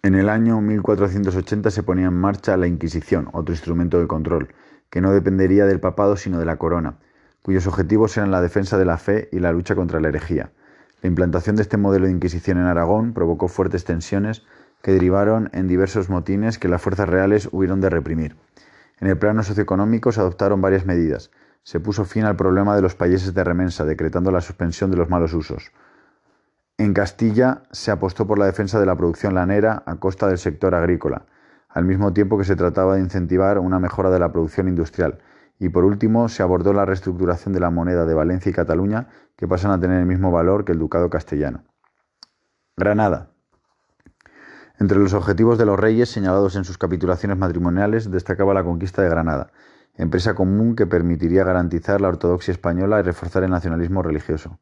En 0.07 0.15
el 0.15 0.29
año 0.29 0.61
1480 0.61 1.69
se 1.69 1.83
ponía 1.83 2.05
en 2.05 2.13
marcha 2.13 2.55
la 2.55 2.65
Inquisición, 2.65 3.27
otro 3.33 3.53
instrumento 3.53 3.99
de 3.99 4.07
control, 4.07 4.47
que 4.89 5.01
no 5.01 5.11
dependería 5.11 5.65
del 5.65 5.81
papado 5.81 6.15
sino 6.15 6.39
de 6.39 6.45
la 6.45 6.55
corona, 6.55 6.95
cuyos 7.41 7.67
objetivos 7.67 8.15
eran 8.15 8.31
la 8.31 8.39
defensa 8.39 8.77
de 8.77 8.85
la 8.85 8.97
fe 8.97 9.27
y 9.33 9.39
la 9.39 9.51
lucha 9.51 9.75
contra 9.75 9.99
la 9.99 10.07
herejía. 10.07 10.51
La 11.01 11.09
implantación 11.09 11.57
de 11.57 11.63
este 11.63 11.75
modelo 11.75 12.05
de 12.05 12.13
Inquisición 12.13 12.57
en 12.57 12.67
Aragón 12.67 13.11
provocó 13.11 13.49
fuertes 13.49 13.83
tensiones 13.83 14.45
que 14.81 14.93
derivaron 14.93 15.49
en 15.51 15.67
diversos 15.67 16.07
motines 16.07 16.57
que 16.57 16.69
las 16.69 16.81
fuerzas 16.81 17.09
reales 17.09 17.49
hubieron 17.51 17.81
de 17.81 17.89
reprimir. 17.89 18.37
En 19.01 19.09
el 19.09 19.17
plano 19.17 19.43
socioeconómico 19.43 20.13
se 20.13 20.21
adoptaron 20.21 20.61
varias 20.61 20.85
medidas. 20.85 21.31
Se 21.63 21.81
puso 21.81 22.05
fin 22.05 22.23
al 22.23 22.37
problema 22.37 22.77
de 22.77 22.81
los 22.81 22.95
países 22.95 23.33
de 23.33 23.43
remensa, 23.43 23.83
decretando 23.83 24.31
la 24.31 24.39
suspensión 24.39 24.89
de 24.89 24.95
los 24.95 25.09
malos 25.09 25.33
usos. 25.33 25.73
En 26.79 26.93
Castilla 26.93 27.63
se 27.71 27.89
apostó 27.89 28.27
por 28.27 28.37
la 28.37 28.45
defensa 28.45 28.79
de 28.79 28.85
la 28.85 28.95
producción 28.95 29.33
lanera 29.33 29.81
a 29.87 29.95
costa 29.95 30.27
del 30.27 30.37
sector 30.37 30.75
agrícola, 30.75 31.25
al 31.69 31.85
mismo 31.85 32.13
tiempo 32.13 32.37
que 32.37 32.43
se 32.43 32.55
trataba 32.55 32.95
de 32.95 33.01
incentivar 33.01 33.57
una 33.57 33.79
mejora 33.79 34.11
de 34.11 34.19
la 34.19 34.31
producción 34.31 34.67
industrial. 34.67 35.17
Y 35.57 35.69
por 35.69 35.85
último, 35.85 36.29
se 36.29 36.43
abordó 36.43 36.73
la 36.73 36.85
reestructuración 36.85 37.51
de 37.51 37.61
la 37.61 37.71
moneda 37.71 38.05
de 38.05 38.13
Valencia 38.13 38.51
y 38.51 38.53
Cataluña, 38.53 39.07
que 39.35 39.47
pasan 39.47 39.71
a 39.71 39.79
tener 39.79 39.99
el 39.99 40.05
mismo 40.05 40.31
valor 40.31 40.65
que 40.65 40.73
el 40.73 40.77
ducado 40.77 41.09
castellano. 41.09 41.63
Granada. 42.75 43.31
Entre 44.79 44.99
los 44.99 45.13
objetivos 45.13 45.57
de 45.57 45.65
los 45.65 45.79
reyes 45.79 46.09
señalados 46.09 46.55
en 46.55 46.63
sus 46.63 46.77
capitulaciones 46.77 47.39
matrimoniales 47.39 48.11
destacaba 48.11 48.53
la 48.53 48.63
conquista 48.63 49.01
de 49.01 49.09
Granada, 49.09 49.51
empresa 49.95 50.35
común 50.35 50.75
que 50.75 50.85
permitiría 50.85 51.43
garantizar 51.43 52.01
la 52.01 52.09
ortodoxia 52.09 52.51
española 52.51 52.99
y 52.99 53.01
reforzar 53.01 53.43
el 53.43 53.49
nacionalismo 53.49 54.03
religioso. 54.03 54.59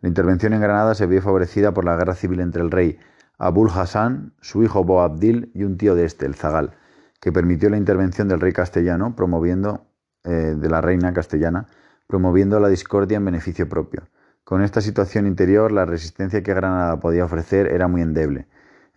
La 0.00 0.08
intervención 0.08 0.52
en 0.52 0.60
Granada 0.60 0.94
se 0.94 1.06
vio 1.06 1.20
favorecida 1.20 1.74
por 1.74 1.84
la 1.84 1.96
guerra 1.96 2.14
civil 2.14 2.38
entre 2.40 2.62
el 2.62 2.70
rey 2.70 2.98
Abul 3.36 3.68
Hassan, 3.68 4.32
su 4.40 4.62
hijo 4.62 4.84
Boabdil 4.84 5.50
y 5.54 5.64
un 5.64 5.76
tío 5.76 5.96
de 5.96 6.04
este, 6.04 6.24
el 6.24 6.36
Zagal, 6.36 6.76
que 7.20 7.32
permitió 7.32 7.68
la 7.68 7.78
intervención 7.78 8.28
del 8.28 8.40
rey 8.40 8.52
castellano, 8.52 9.16
promoviendo 9.16 9.86
eh, 10.22 10.54
de 10.56 10.68
la 10.68 10.80
reina 10.80 11.12
castellana, 11.12 11.66
promoviendo 12.06 12.60
la 12.60 12.68
discordia 12.68 13.16
en 13.16 13.24
beneficio 13.24 13.68
propio. 13.68 14.08
Con 14.44 14.62
esta 14.62 14.80
situación 14.80 15.26
interior, 15.26 15.72
la 15.72 15.84
resistencia 15.84 16.44
que 16.44 16.54
Granada 16.54 17.00
podía 17.00 17.24
ofrecer 17.24 17.66
era 17.66 17.88
muy 17.88 18.02
endeble. 18.02 18.46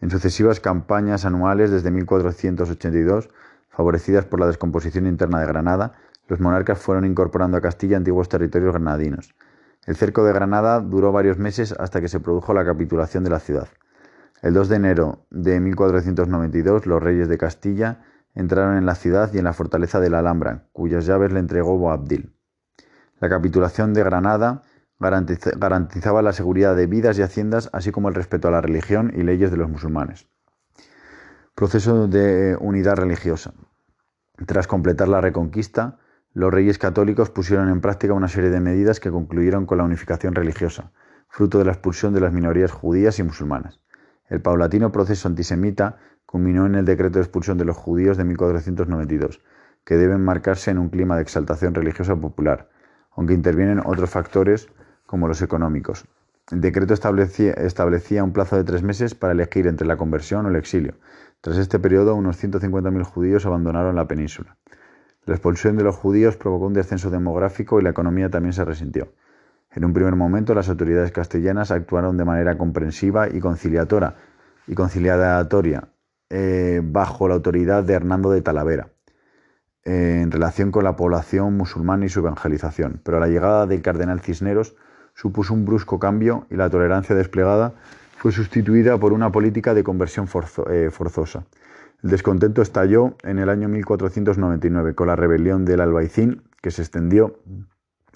En 0.02 0.12
sucesivas 0.12 0.60
campañas 0.60 1.26
anuales 1.26 1.72
desde 1.72 1.90
1482, 1.90 3.30
favorecidas 3.70 4.26
por 4.26 4.40
la 4.40 4.48
descomposición 4.48 5.08
interna 5.08 5.40
de 5.40 5.48
Granada, 5.48 5.94
los 6.28 6.40
monarcas 6.40 6.78
fueron 6.78 7.06
incorporando 7.06 7.58
a 7.58 7.62
Castilla 7.62 7.98
antiguos 7.98 8.30
territorios 8.30 8.72
granadinos. 8.72 9.34
El 9.86 9.96
cerco 9.96 10.24
de 10.24 10.34
Granada 10.34 10.80
duró 10.80 11.12
varios 11.12 11.38
meses 11.38 11.74
hasta 11.80 12.02
que 12.02 12.08
se 12.08 12.20
produjo 12.20 12.54
la 12.54 12.64
capitulación 12.64 13.24
de 13.24 13.32
la 13.32 13.40
ciudad. 13.40 13.68
El 14.42 14.54
2 14.54 14.70
de 14.70 14.76
enero 14.76 15.26
de 15.32 15.60
1492 15.60 16.86
los 16.86 17.02
reyes 17.02 17.28
de 17.28 17.38
Castilla 17.38 18.04
entraron 18.36 18.78
en 18.78 18.86
la 18.86 18.96
ciudad 18.96 19.34
y 19.34 19.40
en 19.40 19.44
la 19.44 19.54
fortaleza 19.54 20.00
de 20.00 20.10
la 20.10 20.20
Alhambra, 20.20 20.66
cuyas 20.72 21.06
llaves 21.06 21.32
le 21.32 21.40
entregó 21.40 21.78
Boabdil. 21.78 22.36
La 23.20 23.30
capitulación 23.30 23.94
de 23.94 24.04
Granada 24.04 24.64
garantizaba 25.00 26.22
la 26.22 26.34
seguridad 26.34 26.76
de 26.76 26.86
vidas 26.86 27.18
y 27.18 27.24
haciendas, 27.24 27.70
así 27.74 27.92
como 27.92 28.10
el 28.10 28.16
respeto 28.16 28.48
a 28.48 28.52
la 28.52 28.62
religión 28.62 29.12
y 29.16 29.24
leyes 29.24 29.52
de 29.52 29.58
los 29.58 29.70
musulmanes. 29.70 30.28
Proceso 31.56 32.08
de 32.08 32.56
unidad 32.60 32.96
religiosa. 32.96 33.54
Tras 34.46 34.68
completar 34.68 35.08
la 35.08 35.22
reconquista, 35.22 35.98
los 36.34 36.54
reyes 36.54 36.78
católicos 36.78 37.30
pusieron 37.30 37.70
en 37.70 37.82
práctica 37.82 38.14
una 38.14 38.30
serie 38.30 38.50
de 38.50 38.62
medidas 38.62 39.00
que 39.00 39.12
concluyeron 39.12 39.66
con 39.66 39.78
la 39.78 39.84
unificación 39.84 40.34
religiosa, 40.34 40.92
fruto 41.28 41.58
de 41.58 41.66
la 41.66 41.74
expulsión 41.74 42.14
de 42.14 42.22
las 42.22 42.32
minorías 42.32 42.72
judías 42.72 43.20
y 43.20 43.24
musulmanas. 43.24 43.82
El 44.30 44.42
paulatino 44.42 44.94
proceso 44.94 45.28
antisemita 45.28 45.98
culminó 46.26 46.66
en 46.66 46.76
el 46.76 46.86
decreto 46.86 47.20
de 47.20 47.24
expulsión 47.24 47.58
de 47.58 47.66
los 47.66 47.76
judíos 47.76 48.16
de 48.16 48.24
1492, 48.24 49.42
que 49.84 49.98
deben 49.98 50.24
marcarse 50.24 50.72
en 50.72 50.78
un 50.78 50.90
clima 50.90 51.18
de 51.18 51.24
exaltación 51.24 51.74
religiosa 51.74 52.16
popular, 52.16 52.70
aunque 53.12 53.34
intervienen 53.34 53.82
otros 53.84 54.10
factores 54.10 54.70
como 55.06 55.28
los 55.28 55.42
económicos. 55.42 56.06
El 56.50 56.62
decreto 56.62 56.94
establecía, 56.94 58.24
un 58.24 58.32
plazo 58.32 58.56
de 58.56 58.64
tres 58.64 58.84
meses 58.84 59.16
para 59.16 59.34
elegir 59.34 59.68
entre 59.68 59.86
la 59.86 59.98
conversión 59.98 60.46
o 60.46 60.50
el 60.50 60.56
exilio. 60.56 60.96
Tras 61.42 61.58
este 61.58 61.80
periodo, 61.80 62.16
unos 62.16 62.42
150.000 62.42 63.04
judíos 63.04 63.46
abandonaron 63.46 63.96
la 63.96 64.08
península. 64.08 64.56
La 65.26 65.36
expulsión 65.36 65.78
de 65.78 65.84
los 65.84 65.96
judíos 65.96 66.36
provocó 66.36 66.66
un 66.66 66.74
descenso 66.74 67.12
demográfico 67.12 67.80
y 67.80 67.84
la 67.84 67.92
economía 67.92 68.30
también 68.30 68.54
se 68.54 68.66
resintió. 68.66 69.10
En 69.74 69.86
un 69.86 69.94
primer 69.94 70.16
momento, 70.16 70.54
las 70.54 70.68
autoridades 70.68 71.12
castellanas 71.12 71.72
actuaron 71.72 72.18
de 72.18 72.26
manera 72.26 72.58
comprensiva 72.58 73.30
y 73.30 73.40
conciliatoria, 73.40 74.16
y 74.68 74.76
conciliatoria 74.76 75.88
eh, 76.30 76.82
bajo 76.84 77.28
la 77.28 77.36
autoridad 77.36 77.84
de 77.84 77.94
Hernando 77.94 78.32
de 78.32 78.42
Talavera, 78.42 78.90
en 79.84 80.32
relación 80.32 80.72
con 80.72 80.84
la 80.84 80.96
población 80.96 81.56
musulmana 81.56 82.06
y 82.06 82.10
su 82.10 82.20
evangelización. 82.20 83.00
Pero 83.04 83.20
la 83.20 83.28
llegada 83.28 83.68
del 83.68 83.82
cardenal 83.82 84.22
Cisneros 84.22 84.76
supuso 85.14 85.54
un 85.54 85.66
brusco 85.66 86.00
cambio 86.00 86.48
y 86.50 86.56
la 86.56 86.70
tolerancia 86.70 87.16
desplegada 87.16 87.74
fue 88.18 88.32
sustituida 88.32 88.98
por 88.98 89.14
una 89.14 89.32
política 89.32 89.74
de 89.74 89.84
conversión 89.84 90.28
eh, 90.70 90.90
forzosa. 90.92 91.46
El 92.04 92.10
descontento 92.10 92.64
estalló 92.64 93.16
en 93.24 93.38
el 93.38 93.50
año 93.50 93.70
1499 93.70 94.96
con 94.96 95.08
la 95.08 95.16
rebelión 95.16 95.66
del 95.66 95.82
Albaicín, 95.82 96.42
que 96.62 96.72
se 96.72 96.82
extendió 96.82 97.40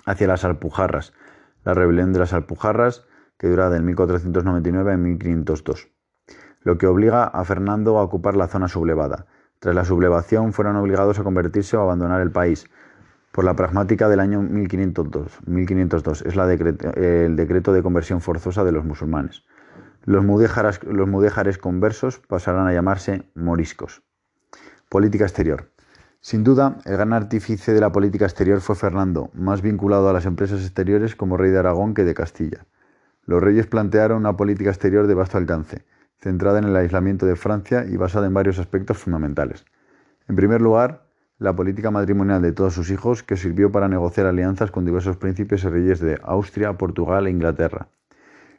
hacia 0.06 0.28
las 0.28 0.44
Alpujarras. 0.44 1.14
La 1.64 1.76
rebelión 1.76 2.12
de 2.12 2.20
las 2.20 2.34
Alpujarras, 2.34 3.06
que 3.38 3.48
dura 3.48 3.70
del 3.70 3.84
1499 3.84 4.94
a 4.94 4.98
1502, 4.98 5.90
lo 6.62 6.78
que 6.80 6.88
obliga 6.88 7.26
a 7.26 7.44
Fernando 7.44 8.00
a 8.00 8.04
ocupar 8.04 8.36
la 8.36 8.48
zona 8.48 8.68
sublevada. 8.68 9.28
Tras 9.60 9.76
la 9.76 9.86
sublevación 9.86 10.52
fueron 10.52 10.76
obligados 10.78 11.20
a 11.20 11.24
convertirse 11.24 11.78
o 11.78 11.82
abandonar 11.82 12.22
el 12.22 12.32
país, 12.32 12.68
por 13.32 13.44
la 13.44 13.56
pragmática 13.56 14.10
del 14.10 14.22
año 14.22 14.42
1502. 14.42 15.42
1502 15.46 16.22
es 16.22 16.36
la 16.36 16.52
el 16.52 17.36
decreto 17.36 17.74
de 17.74 17.84
conversión 17.84 18.22
forzosa 18.22 18.64
de 18.64 18.72
los 18.72 18.86
musulmanes. 18.86 19.44
Los 20.06 20.24
mudéjares, 20.24 20.80
los 20.84 21.58
conversos 21.58 22.20
pasarán 22.20 22.68
a 22.68 22.74
llamarse 22.74 23.24
moriscos. 23.34 24.04
Política 24.88 25.24
exterior. 25.24 25.72
Sin 26.22 26.44
duda, 26.44 26.78
el 26.86 26.94
gran 26.94 27.12
artífice 27.12 27.74
de 27.74 27.82
la 27.82 27.92
política 27.92 28.26
exterior 28.26 28.62
fue 28.62 28.76
Fernando, 28.76 29.32
más 29.34 29.64
vinculado 29.64 30.08
a 30.08 30.14
las 30.14 30.28
empresas 30.28 30.62
exteriores 30.62 31.16
como 31.16 31.38
rey 31.38 31.50
de 31.50 31.58
Aragón 31.58 31.96
que 31.96 32.04
de 32.04 32.14
Castilla. 32.14 32.68
Los 33.26 33.42
reyes 33.42 33.66
plantearon 33.66 34.20
una 34.20 34.38
política 34.38 34.70
exterior 34.70 35.08
de 35.08 35.16
vasto 35.16 35.40
alcance, 35.40 35.86
centrada 36.20 36.60
en 36.60 36.66
el 36.66 36.76
aislamiento 36.76 37.26
de 37.26 37.36
Francia 37.36 37.84
y 37.88 37.98
basada 37.98 38.28
en 38.28 38.34
varios 38.36 38.60
aspectos 38.60 39.00
fundamentales. 39.00 39.66
En 40.28 40.36
primer 40.36 40.62
lugar, 40.62 41.08
la 41.40 41.56
política 41.56 41.90
matrimonial 41.90 42.44
de 42.44 42.52
todos 42.52 42.76
sus 42.76 42.92
hijos, 42.92 43.24
que 43.24 43.38
sirvió 43.38 43.72
para 43.72 43.88
negociar 43.88 44.28
alianzas 44.28 44.70
con 44.70 44.86
diversos 44.86 45.18
príncipes 45.18 45.64
y 45.64 45.70
reyes 45.70 46.00
de 46.00 46.20
Austria, 46.22 46.74
Portugal 46.74 47.26
e 47.26 47.32
Inglaterra. 47.32 47.88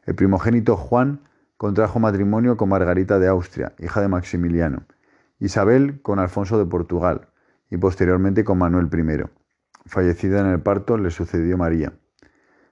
El 0.06 0.16
primogénito 0.16 0.76
Juan 0.76 1.20
contrajo 1.56 1.98
matrimonio 1.98 2.56
con 2.56 2.68
Margarita 2.68 3.18
de 3.18 3.28
Austria, 3.28 3.72
hija 3.78 4.00
de 4.00 4.08
Maximiliano, 4.08 4.84
Isabel 5.38 6.02
con 6.02 6.18
Alfonso 6.18 6.58
de 6.58 6.66
Portugal 6.66 7.28
y 7.70 7.78
posteriormente 7.78 8.44
con 8.44 8.58
Manuel 8.58 8.90
I. 8.92 9.24
Fallecida 9.86 10.40
en 10.40 10.46
el 10.46 10.60
parto, 10.60 10.98
le 10.98 11.10
sucedió 11.10 11.56
María. 11.56 11.94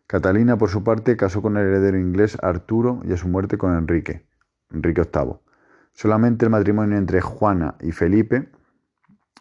Catalina, 0.06 0.58
por 0.58 0.68
su 0.68 0.84
parte, 0.84 1.16
casó 1.16 1.40
con 1.40 1.56
el 1.56 1.66
heredero 1.66 1.98
inglés 1.98 2.36
Arturo 2.42 3.00
y 3.04 3.12
a 3.12 3.16
su 3.16 3.28
muerte 3.28 3.56
con 3.56 3.74
Enrique, 3.74 4.26
Enrique 4.70 5.02
VIII. 5.02 5.36
Solamente 5.92 6.44
el 6.44 6.50
matrimonio 6.50 6.98
entre 6.98 7.20
Juana 7.20 7.76
y 7.80 7.92
Felipe 7.92 8.50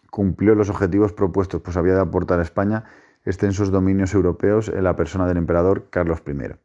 cumplió 0.10 0.56
los 0.56 0.70
objetivos 0.70 1.12
propuestos, 1.12 1.62
pues 1.62 1.76
había 1.76 1.96
de 1.96 2.02
aportar 2.02 2.40
a 2.40 2.44
España 2.44 2.86
extensos 3.26 3.72
dominios 3.72 4.14
europeos 4.14 4.70
en 4.70 4.84
la 4.84 4.96
persona 4.96 5.28
del 5.28 5.38
emperador 5.38 5.90
Carlos 5.90 6.22
I. 6.26 6.56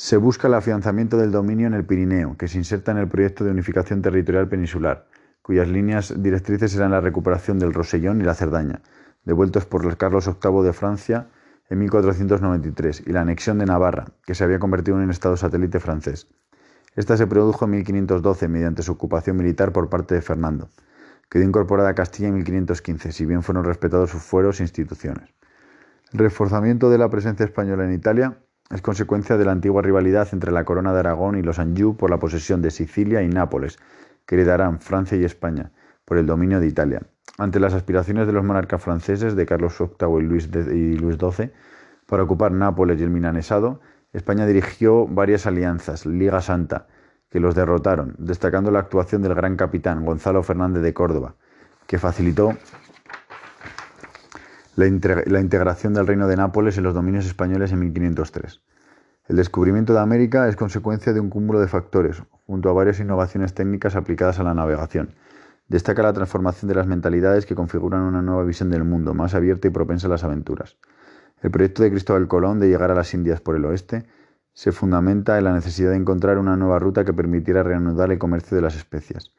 Se 0.00 0.16
busca 0.16 0.46
el 0.46 0.54
afianzamiento 0.54 1.16
del 1.16 1.32
dominio 1.32 1.66
en 1.66 1.74
el 1.74 1.84
Pirineo, 1.84 2.36
que 2.36 2.46
se 2.46 2.56
inserta 2.56 2.92
en 2.92 2.98
el 2.98 3.08
proyecto 3.08 3.42
de 3.42 3.50
unificación 3.50 4.00
territorial 4.00 4.48
peninsular, 4.48 5.08
cuyas 5.42 5.66
líneas 5.66 6.14
directrices 6.22 6.76
eran 6.76 6.92
la 6.92 7.00
recuperación 7.00 7.58
del 7.58 7.74
Rosellón 7.74 8.20
y 8.20 8.24
la 8.24 8.34
Cerdaña, 8.34 8.80
devueltos 9.24 9.66
por 9.66 9.96
Carlos 9.96 10.30
VIII 10.40 10.62
de 10.62 10.72
Francia 10.72 11.26
en 11.68 11.80
1493, 11.80 13.02
y 13.08 13.10
la 13.10 13.22
anexión 13.22 13.58
de 13.58 13.66
Navarra, 13.66 14.06
que 14.24 14.36
se 14.36 14.44
había 14.44 14.60
convertido 14.60 14.98
en 14.98 15.02
un 15.02 15.10
estado 15.10 15.36
satélite 15.36 15.80
francés. 15.80 16.28
Esta 16.94 17.16
se 17.16 17.26
produjo 17.26 17.64
en 17.64 17.72
1512 17.72 18.46
mediante 18.46 18.84
su 18.84 18.92
ocupación 18.92 19.36
militar 19.36 19.72
por 19.72 19.88
parte 19.88 20.14
de 20.14 20.22
Fernando. 20.22 20.68
Quedó 21.28 21.42
incorporada 21.42 21.88
a 21.88 21.94
Castilla 21.96 22.28
en 22.28 22.34
1515, 22.34 23.10
si 23.10 23.26
bien 23.26 23.42
fueron 23.42 23.64
respetados 23.64 24.10
sus 24.10 24.22
fueros 24.22 24.60
e 24.60 24.62
instituciones. 24.62 25.28
El 26.12 26.20
reforzamiento 26.20 26.88
de 26.88 26.98
la 26.98 27.10
presencia 27.10 27.44
española 27.44 27.84
en 27.84 27.94
Italia 27.94 28.38
es 28.70 28.82
consecuencia 28.82 29.36
de 29.36 29.44
la 29.44 29.52
antigua 29.52 29.82
rivalidad 29.82 30.28
entre 30.32 30.52
la 30.52 30.64
corona 30.64 30.92
de 30.92 31.00
Aragón 31.00 31.38
y 31.38 31.42
los 31.42 31.58
Anjou 31.58 31.96
por 31.96 32.10
la 32.10 32.18
posesión 32.18 32.60
de 32.60 32.70
Sicilia 32.70 33.22
y 33.22 33.28
Nápoles, 33.28 33.78
que 34.26 34.34
heredarán 34.34 34.80
Francia 34.80 35.16
y 35.16 35.24
España 35.24 35.72
por 36.04 36.18
el 36.18 36.26
dominio 36.26 36.60
de 36.60 36.66
Italia. 36.66 37.02
Ante 37.38 37.60
las 37.60 37.72
aspiraciones 37.72 38.26
de 38.26 38.32
los 38.32 38.44
monarcas 38.44 38.82
franceses 38.82 39.36
de 39.36 39.46
Carlos 39.46 39.76
VIII 39.78 40.18
y 40.18 40.22
Luis, 40.22 40.48
y 40.52 40.98
Luis 40.98 41.16
XII 41.16 41.50
para 42.06 42.22
ocupar 42.22 42.52
Nápoles 42.52 43.00
y 43.00 43.04
el 43.04 43.10
Minanesado, 43.10 43.80
España 44.12 44.46
dirigió 44.46 45.06
varias 45.06 45.46
alianzas, 45.46 46.06
Liga 46.06 46.40
Santa, 46.40 46.86
que 47.30 47.40
los 47.40 47.54
derrotaron, 47.54 48.16
destacando 48.18 48.70
la 48.70 48.80
actuación 48.80 49.22
del 49.22 49.34
gran 49.34 49.56
capitán 49.56 50.04
Gonzalo 50.04 50.42
Fernández 50.42 50.82
de 50.82 50.94
Córdoba, 50.94 51.34
que 51.86 51.98
facilitó 51.98 52.54
la, 54.78 55.40
integración 55.40 55.92
del 55.92 56.06
reino 56.06 56.28
de 56.28 56.36
Nápoles 56.36 56.78
en 56.78 56.84
los 56.84 56.94
dominios 56.94 57.26
españoles 57.26 57.72
en 57.72 57.80
1503. 57.80 58.60
El 59.26 59.36
descubrimiento 59.36 59.92
de 59.92 59.98
América 59.98 60.46
es 60.46 60.54
consecuencia 60.54 61.12
de 61.12 61.18
un 61.18 61.30
cúmulo 61.30 61.58
de 61.58 61.66
factores, 61.66 62.22
junto 62.46 62.70
a 62.70 62.72
varias 62.72 63.00
innovaciones 63.00 63.54
técnicas 63.54 63.96
aplicadas 63.96 64.38
a 64.38 64.44
la 64.44 64.54
navegación. 64.54 65.16
Destaca 65.66 66.02
la 66.02 66.12
transformación 66.12 66.68
de 66.68 66.76
las 66.76 66.86
mentalidades 66.86 67.44
que 67.44 67.56
configuran 67.56 68.02
una 68.02 68.22
nueva 68.22 68.44
visión 68.44 68.70
del 68.70 68.84
mundo, 68.84 69.14
más 69.14 69.34
abierta 69.34 69.66
y 69.66 69.72
propensa 69.72 70.06
a 70.06 70.10
las 70.10 70.22
aventuras. 70.22 70.76
El 71.42 71.50
proyecto 71.50 71.82
de 71.82 71.90
Cristóbal 71.90 72.28
Colón 72.28 72.60
de 72.60 72.68
llegar 72.68 72.92
a 72.92 72.94
las 72.94 73.12
Indias 73.14 73.40
por 73.40 73.56
el 73.56 73.64
oeste 73.64 74.06
se 74.52 74.70
fundamenta 74.70 75.38
en 75.38 75.44
la 75.44 75.54
necesidad 75.54 75.90
de 75.90 75.96
encontrar 75.96 76.38
una 76.38 76.56
nueva 76.56 76.78
ruta 76.78 77.04
que 77.04 77.12
permitiera 77.12 77.64
reanudar 77.64 78.12
el 78.12 78.18
comercio 78.18 78.54
de 78.54 78.62
las 78.62 78.76
especias. 78.76 79.32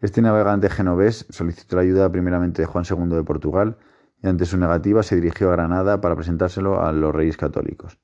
Este 0.00 0.22
navegante 0.22 0.70
genovés 0.70 1.26
solicitó 1.28 1.76
la 1.76 1.82
ayuda 1.82 2.10
primeramente 2.10 2.62
de 2.62 2.66
Juan 2.66 2.84
II 2.88 3.14
de 3.16 3.22
Portugal 3.22 3.76
y 4.22 4.28
ante 4.28 4.46
su 4.46 4.56
negativa 4.56 5.02
se 5.02 5.16
dirigió 5.16 5.48
a 5.48 5.52
Granada 5.52 6.00
para 6.00 6.16
presentárselo 6.16 6.82
a 6.84 6.92
los 6.92 7.14
reyes 7.14 7.36
católicos. 7.36 7.98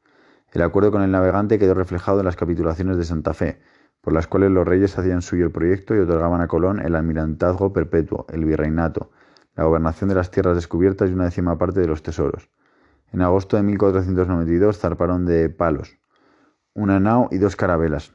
El 0.53 0.63
acuerdo 0.63 0.93
con 0.93 1.03
el 1.03 1.11
navegante 1.11 1.59
quedó 1.59 1.75
reflejado 1.75 2.21
en 2.21 2.27
las 2.27 2.37
capitulaciones 2.37 2.97
de 2.97 3.05
Santa 3.05 3.35
Fe, 3.35 3.61
por 4.01 4.13
las 4.13 4.27
cuales 4.27 4.51
los 4.51 4.67
reyes 4.67 4.97
hacían 4.99 5.23
suyo 5.23 5.47
el 5.47 5.51
proyecto 5.51 5.95
y 5.95 5.99
otorgaban 5.99 6.41
a 6.41 6.47
Colón 6.47 6.79
el 6.81 6.95
almirantazgo 6.95 7.73
perpetuo, 7.73 8.27
el 8.29 8.45
virreinato, 8.45 9.11
la 9.57 9.65
gobernación 9.65 10.09
de 10.09 10.15
las 10.15 10.31
tierras 10.31 10.55
descubiertas 10.55 11.11
y 11.11 11.15
una 11.15 11.25
décima 11.25 11.59
parte 11.59 11.81
de 11.81 11.87
los 11.89 12.03
tesoros. 12.03 12.51
En 13.13 13.23
agosto 13.23 13.57
de 13.57 13.63
1492 13.63 14.79
zarparon 14.79 15.25
de 15.25 15.49
Palos, 15.49 15.97
una 16.75 17.01
nao 17.01 17.29
y 17.31 17.39
dos 17.39 17.57
carabelas. 17.57 18.13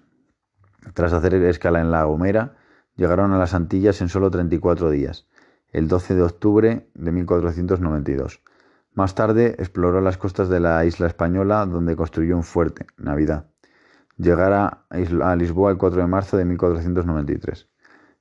Tras 0.94 1.14
hacer 1.14 1.34
escala 1.36 1.82
en 1.82 1.92
La 1.92 2.04
Gomera, 2.04 2.58
llegaron 2.96 3.34
a 3.34 3.38
las 3.38 3.54
Antillas 3.54 4.02
en 4.02 4.10
solo 4.10 4.30
34 4.30 4.90
días, 4.90 5.28
el 5.72 5.88
12 5.88 6.16
de 6.16 6.22
octubre 6.24 6.90
de 6.94 7.12
1492. 7.12 8.42
Más 8.94 9.16
tarde 9.16 9.56
exploró 9.60 10.02
las 10.02 10.18
costas 10.18 10.50
de 10.50 10.60
la 10.60 10.84
isla 10.86 11.08
española, 11.08 11.66
donde 11.66 11.96
construyó 11.96 12.36
un 12.36 12.44
fuerte, 12.44 12.88
Navidad. 12.98 13.48
Llegará 14.18 14.86
a 14.90 15.36
Lisboa 15.36 15.72
el 15.72 15.78
4 15.78 16.02
de 16.02 16.08
marzo 16.08 16.38
de 16.38 16.46
1493. 16.46 17.70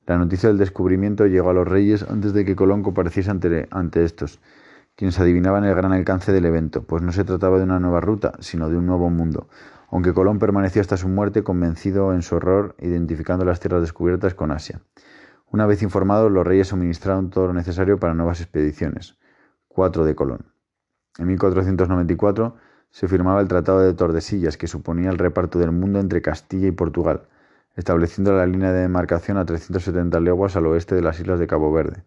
La 0.06 0.18
noticia 0.18 0.48
del 0.48 0.58
descubrimiento 0.58 1.26
llegó 1.26 1.50
a 1.50 1.54
los 1.54 1.66
reyes 1.66 2.02
antes 2.08 2.32
de 2.32 2.44
que 2.44 2.56
Colón 2.56 2.82
compareciese 2.82 3.30
ante, 3.30 3.66
ante 3.70 4.04
estos, 4.04 4.40
quienes 4.94 5.18
adivinaban 5.20 5.64
el 5.64 5.74
gran 5.74 5.92
alcance 5.92 6.32
del 6.32 6.44
evento, 6.44 6.82
pues 6.82 7.02
no 7.02 7.12
se 7.12 7.24
trataba 7.24 7.58
de 7.58 7.64
una 7.64 7.78
nueva 7.78 8.00
ruta, 8.00 8.32
sino 8.40 8.68
de 8.68 8.76
un 8.76 8.86
nuevo 8.86 9.10
mundo, 9.10 9.48
aunque 9.90 10.12
Colón 10.12 10.38
permaneció 10.38 10.80
hasta 10.80 10.96
su 10.96 11.08
muerte 11.08 11.42
convencido 11.42 12.12
en 12.12 12.22
su 12.22 12.36
error, 12.36 12.74
identificando 12.78 13.44
las 13.44 13.60
tierras 13.60 13.80
descubiertas 13.80 14.34
con 14.34 14.50
Asia. 14.50 14.80
Una 15.50 15.66
vez 15.66 15.82
informados, 15.82 16.30
los 16.30 16.46
reyes 16.46 16.68
suministraron 16.68 17.30
todo 17.30 17.46
lo 17.48 17.52
necesario 17.54 17.98
para 17.98 18.14
nuevas 18.14 18.40
expediciones. 18.40 19.18
4 19.68 20.04
de 20.04 20.14
Colón. 20.14 20.46
En 21.18 21.26
1494 21.26 22.56
se 22.90 23.08
firmaba 23.08 23.40
el 23.40 23.48
Tratado 23.48 23.80
de 23.80 23.94
Tordesillas, 23.94 24.56
que 24.56 24.66
suponía 24.66 25.10
el 25.10 25.18
reparto 25.18 25.58
del 25.58 25.72
mundo 25.72 26.00
entre 26.00 26.22
Castilla 26.22 26.68
y 26.68 26.72
Portugal. 26.72 27.28
estableciendo 27.76 28.32
la 28.32 28.44
línea 28.44 28.72
de 28.72 28.80
demarcación 28.80 29.36
a 29.38 29.44
370 29.44 30.18
leguas 30.18 30.56
al 30.56 30.66
oeste 30.66 30.96
de 30.96 31.02
las 31.02 31.20
islas 31.20 31.38
de 31.38 31.46
Cabo 31.46 31.70
Verde, 31.72 32.02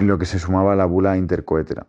lo 0.00 0.16
que 0.18 0.24
se 0.24 0.38
sumaba 0.38 0.72
a 0.72 0.76
la 0.76 0.86
bula 0.86 1.18
intercoetera. 1.18 1.88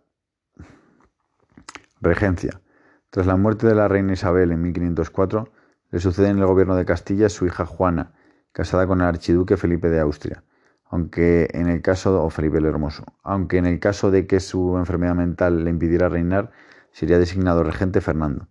Regencia. 2.02 2.60
Tras 3.08 3.26
la 3.26 3.36
muerte 3.36 3.66
de 3.66 3.74
la 3.74 3.88
reina 3.88 4.12
Isabel 4.12 4.52
en 4.52 4.60
1504, 4.60 5.48
le 5.92 5.98
sucede 5.98 6.28
en 6.28 6.40
el 6.40 6.44
gobierno 6.44 6.76
de 6.76 6.84
Castilla 6.84 7.30
su 7.30 7.46
hija 7.46 7.64
Juana, 7.64 8.12
casada 8.58 8.88
con 8.88 9.00
el 9.00 9.06
archiduque 9.06 9.56
Felipe 9.56 9.88
de 9.88 10.00
Austria, 10.00 10.42
aunque 10.90 11.48
en 11.52 11.68
el 11.68 11.80
caso 11.80 12.24
o 12.24 12.28
Felipe 12.28 12.58
el 12.58 12.64
Hermoso, 12.64 13.04
aunque 13.22 13.56
en 13.56 13.66
el 13.66 13.78
caso 13.78 14.10
de 14.10 14.26
que 14.26 14.40
su 14.40 14.76
enfermedad 14.78 15.14
mental 15.14 15.62
le 15.62 15.70
impidiera 15.70 16.08
reinar, 16.08 16.50
sería 16.90 17.20
designado 17.20 17.62
regente 17.62 18.00
Fernando. 18.00 18.48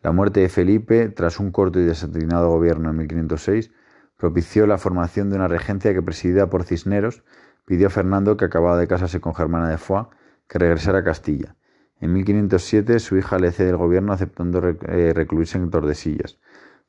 La 0.00 0.12
muerte 0.12 0.40
de 0.40 0.48
Felipe, 0.48 1.10
tras 1.10 1.40
un 1.40 1.50
corto 1.50 1.78
y 1.78 1.84
desatinado 1.84 2.48
gobierno 2.48 2.88
en 2.88 2.96
1506, 2.96 3.70
propició 4.16 4.66
la 4.66 4.78
formación 4.78 5.28
de 5.28 5.36
una 5.36 5.46
regencia 5.46 5.92
que, 5.92 6.00
presidida 6.00 6.48
por 6.48 6.64
Cisneros, 6.64 7.22
pidió 7.66 7.88
a 7.88 7.90
Fernando, 7.90 8.38
que 8.38 8.46
acababa 8.46 8.78
de 8.78 8.88
casarse 8.88 9.20
con 9.20 9.34
Germana 9.34 9.68
de 9.68 9.76
Foix, 9.76 10.08
que 10.48 10.58
regresara 10.58 11.00
a 11.00 11.04
Castilla. 11.04 11.54
En 12.00 12.14
1507 12.14 12.98
su 12.98 13.18
hija 13.18 13.38
le 13.38 13.52
cede 13.52 13.68
el 13.68 13.76
gobierno 13.76 14.14
aceptando 14.14 14.66
eh, 14.66 15.12
recluirse 15.14 15.58
en 15.58 15.68
Tordesillas. 15.68 16.38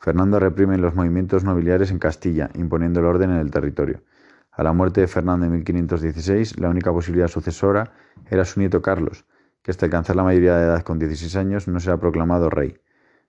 Fernando 0.06 0.40
reprime 0.40 0.78
los 0.78 0.94
movimientos 0.94 1.44
nobiliares 1.44 1.90
en 1.90 1.98
Castilla, 1.98 2.52
imponiendo 2.54 3.00
el 3.00 3.08
orden 3.08 3.32
en 3.32 3.38
el 3.38 3.50
territorio. 3.50 4.04
A 4.52 4.62
la 4.62 4.72
muerte 4.72 5.02
de 5.02 5.08
Fernando 5.08 5.48
en 5.48 5.52
1516, 5.54 6.60
la 6.60 6.70
única 6.70 6.92
posibilidad 6.92 7.28
sucesora 7.28 7.92
era 8.30 8.46
su 8.46 8.60
nieto 8.60 8.84
Carlos, 8.84 9.26
que 9.64 9.72
hasta 9.72 9.88
alcanzar 9.88 10.16
la 10.16 10.22
mayoría 10.24 10.58
de 10.58 10.66
edad 10.66 10.84
con 10.84 11.00
16 11.00 11.36
años 11.38 11.68
no 11.68 11.80
se 11.80 11.90
ha 11.90 11.98
proclamado 11.98 12.52
rey. 12.52 12.78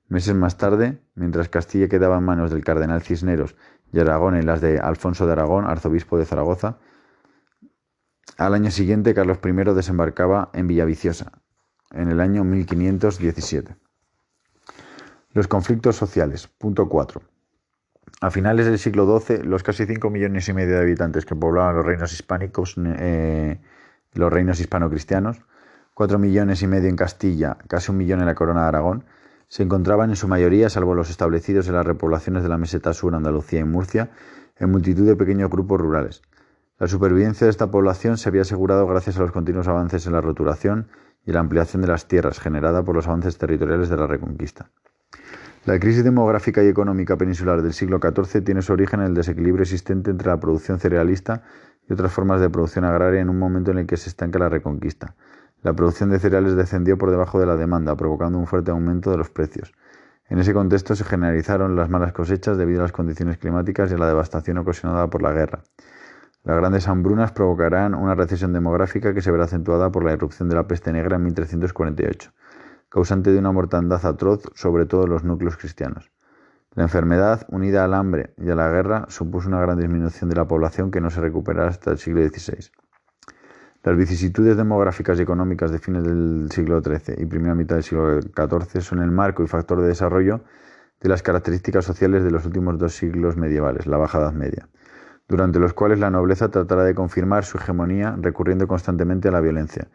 Meses 0.09 0.35
más 0.35 0.59
tarde, 0.59 1.01
mientras 1.15 1.49
Castilla 1.49 1.89
quedaba 1.89 2.19
en 2.19 2.25
manos 2.25 2.51
del 2.51 2.63
cardenal 2.63 3.01
Cisneros 3.01 3.57
y 3.91 3.99
Aragón 3.99 4.37
en 4.37 4.45
las 4.45 4.61
de 4.61 4.79
Alfonso 4.79 5.25
de 5.25 5.33
Aragón, 5.33 5.65
arzobispo 5.65 6.19
de 6.19 6.27
Zaragoza, 6.27 6.77
al 8.37 8.53
año 8.53 8.71
siguiente 8.71 9.15
Carlos 9.15 9.39
I 9.43 9.73
desembarcaba 9.73 10.51
en 10.53 10.67
Villaviciosa, 10.67 11.33
en 11.93 12.11
el 12.11 12.21
año 12.21 12.45
1517. 12.45 13.77
Los 15.37 15.49
conflictos 15.49 15.97
sociales. 15.97 16.49
Punto 16.49 16.89
4. 16.89 17.21
A 18.23 18.31
finales 18.31 18.65
del 18.65 18.79
siglo 18.79 19.21
XII, 19.21 19.43
los 19.43 19.63
casi 19.63 19.85
5 19.85 20.09
millones 20.09 20.49
y 20.49 20.55
medio 20.55 20.77
de 20.77 20.81
habitantes 20.81 21.27
que 21.27 21.35
poblaban 21.35 21.77
los 21.77 21.85
reinos 21.85 22.11
hispánicos, 22.15 22.77
eh, 22.79 23.61
los 24.15 24.33
reinos 24.33 24.61
hispano-cristianos, 24.61 25.43
4 25.93 26.19
millones 26.19 26.63
y 26.63 26.67
medio 26.67 26.89
en 26.89 26.97
Castilla, 26.97 27.59
casi 27.69 27.91
un 27.91 27.99
millón 27.99 28.21
en 28.21 28.25
la 28.25 28.35
corona 28.35 28.63
de 28.63 28.69
Aragón, 28.69 29.05
se 29.49 29.63
encontraban 29.63 30.09
en 30.09 30.17
su 30.17 30.27
mayoría, 30.27 30.71
salvo 30.71 30.95
los 30.95 31.11
establecidos 31.11 31.69
en 31.69 31.75
las 31.75 31.85
repoblaciones 31.85 32.43
de 32.43 32.49
la 32.49 32.57
meseta 32.57 32.95
sur, 32.95 33.15
Andalucía 33.15 33.61
y 33.61 33.65
Murcia, 33.65 34.09
en 34.57 34.71
multitud 34.71 35.07
de 35.07 35.17
pequeños 35.17 35.51
grupos 35.51 35.79
rurales. 35.79 36.23
La 36.79 36.89
supervivencia 36.89 37.45
de 37.45 37.51
esta 37.51 37.71
población 37.71 38.17
se 38.17 38.31
había 38.31 38.41
asegurado 38.41 38.87
gracias 38.87 39.19
a 39.19 39.21
los 39.21 39.33
continuos 39.33 39.69
avances 39.69 40.07
en 40.07 40.15
la 40.15 40.23
roturación 40.23 40.89
y 41.27 41.33
la 41.33 41.41
ampliación 41.41 41.83
de 41.83 41.89
las 41.89 42.09
tierras 42.09 42.41
generada 42.41 42.83
por 42.83 42.95
los 42.95 43.07
avances 43.07 43.37
territoriales 43.37 43.91
de 43.91 43.99
la 43.99 44.07
Reconquista. 44.07 44.71
La 45.67 45.81
crisis 45.81 46.05
demográfica 46.05 46.63
y 46.63 46.69
económica 46.69 47.17
peninsular 47.17 47.61
del 47.61 47.73
siglo 47.73 47.99
XIV 47.99 48.45
tiene 48.45 48.63
su 48.63 48.73
origen 48.73 49.01
en 49.01 49.07
el 49.07 49.15
desequilibrio 49.15 49.63
existente 49.63 50.13
entre 50.13 50.29
la 50.29 50.39
producción 50.39 50.79
cerealista 50.79 51.43
y 51.89 51.93
otras 51.93 52.13
formas 52.13 52.41
de 52.41 52.49
producción 52.49 52.85
agraria 52.85 53.21
en 53.21 53.29
un 53.29 53.39
momento 53.39 53.73
en 53.73 53.79
el 53.79 53.87
que 53.89 53.97
se 53.97 54.09
estanca 54.09 54.39
la 54.39 54.49
reconquista. 54.49 55.17
La 55.63 55.73
producción 55.73 56.11
de 56.11 56.21
cereales 56.21 56.55
descendió 56.55 56.97
por 56.97 57.11
debajo 57.11 57.41
de 57.41 57.47
la 57.47 57.57
demanda, 57.57 57.97
provocando 57.97 58.39
un 58.39 58.47
fuerte 58.47 58.71
aumento 58.71 59.11
de 59.11 59.17
los 59.17 59.29
precios. 59.29 59.75
En 60.29 60.39
ese 60.39 60.55
contexto 60.55 60.95
se 60.95 61.03
generalizaron 61.03 61.75
las 61.75 61.91
malas 61.91 62.13
cosechas 62.13 62.57
debido 62.57 62.79
a 62.79 62.83
las 62.83 62.93
condiciones 62.93 63.37
climáticas 63.39 63.91
y 63.91 63.95
a 63.95 63.99
la 63.99 64.07
devastación 64.07 64.59
ocasionada 64.59 65.09
por 65.11 65.21
la 65.21 65.33
guerra. 65.33 65.65
Las 66.45 66.59
grandes 66.59 66.87
hambrunas 66.87 67.33
provocarán 67.33 67.97
una 67.97 68.15
recesión 68.15 68.53
demográfica 68.53 69.13
que 69.13 69.21
se 69.21 69.33
verá 69.33 69.47
acentuada 69.47 69.91
por 69.91 70.05
la 70.05 70.13
irrupción 70.13 70.49
de 70.49 70.55
la 70.55 70.69
peste 70.69 70.93
negra 70.93 71.17
en 71.17 71.25
1348 71.25 72.31
causante 72.89 73.33
de 73.33 73.39
una 73.39 73.53
mortandad 73.53 74.05
atroz 74.07 74.43
sobre 74.55 74.87
todos 74.87 75.09
los 75.09 75.25
núcleos 75.25 75.57
cristianos. 75.57 76.11
La 76.75 76.83
enfermedad, 76.83 77.47
unida 77.49 77.85
al 77.85 77.95
hambre 77.95 78.35
y 78.37 78.51
a 78.51 78.55
la 78.55 78.69
guerra, 78.69 79.07
supuso 79.09 79.49
una 79.49 79.61
gran 79.61 79.79
disminución 79.79 80.29
de 80.29 80.37
la 80.37 80.47
población 80.47 80.91
que 80.91 81.01
no 81.01 81.09
se 81.11 81.21
recuperará 81.21 81.69
hasta 81.69 81.91
el 81.91 81.99
siglo 81.99 82.27
XVI. 82.29 82.71
Las 83.83 83.97
vicisitudes 83.97 84.57
demográficas 84.57 85.19
y 85.19 85.23
económicas 85.23 85.71
de 85.71 85.79
fines 85.79 86.05
del 86.05 86.49
siglo 86.51 86.83
XIII 86.83 87.15
y 87.19 87.27
primera 87.27 87.55
mitad 87.55 87.77
del 87.77 87.85
siglo 87.85 88.21
XIV 88.21 88.81
son 88.83 89.01
el 89.01 89.11
marco 89.11 89.43
y 89.43 89.47
factor 89.47 89.81
de 89.81 89.89
desarrollo 89.89 90.43
de 91.01 91.09
las 91.09 91.23
características 91.23 91.85
sociales 91.85 92.25
de 92.25 92.31
los 92.31 92.45
últimos 92.45 92.79
dos 92.79 92.95
siglos 92.95 93.37
medievales, 93.37 93.87
la 93.87 93.97
Baja 93.97 94.19
Edad 94.19 94.33
Media, 94.33 94.69
durante 95.29 95.59
los 95.59 95.73
cuales 95.73 95.99
la 95.99 96.11
nobleza 96.11 96.51
tratará 96.51 96.85
de 96.85 96.95
confirmar 96.95 97.45
su 97.45 97.59
hegemonía 97.59 98.17
recurriendo 98.21 98.67
constantemente 98.67 99.29
a 99.29 99.31
la 99.31 99.41
violencia, 99.41 99.89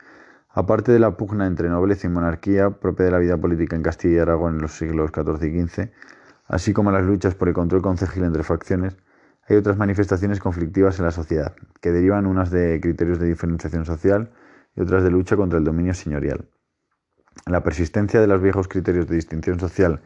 Aparte 0.54 0.92
de 0.92 1.00
la 1.00 1.16
pugna 1.16 1.48
entre 1.48 1.70
nobleza 1.70 2.08
y 2.08 2.10
monarquía 2.10 2.72
propia 2.72 3.06
de 3.06 3.12
la 3.12 3.20
vida 3.20 3.38
política 3.38 3.78
en 3.78 3.84
Castilla 3.84 4.16
y 4.16 4.20
Aragón 4.20 4.56
en 4.56 4.62
los 4.62 4.74
siglos 4.74 5.12
XIV 5.12 5.44
y 5.46 5.68
XV, 5.68 5.92
así 6.48 6.74
como 6.74 6.92
las 6.92 7.04
luchas 7.04 7.36
por 7.36 7.48
el 7.48 7.54
control 7.54 7.82
concejil 7.82 8.26
entre 8.26 8.44
facciones, 8.44 8.98
hay 9.48 9.56
otras 9.56 9.78
manifestaciones 9.78 10.40
conflictivas 10.40 11.00
en 11.00 11.06
la 11.06 11.12
sociedad, 11.12 11.56
que 11.80 11.92
derivan 11.92 12.26
unas 12.26 12.52
de 12.52 12.80
criterios 12.82 13.20
de 13.20 13.28
diferenciación 13.28 13.86
social 13.86 14.32
y 14.76 14.82
otras 14.82 15.04
de 15.04 15.12
lucha 15.12 15.38
contra 15.38 15.58
el 15.58 15.64
dominio 15.64 15.94
señorial. 15.94 16.50
La 17.46 17.64
persistencia 17.64 18.20
de 18.20 18.28
los 18.28 18.42
viejos 18.42 18.68
criterios 18.68 19.08
de 19.08 19.16
distinción 19.16 19.60
social 19.60 20.02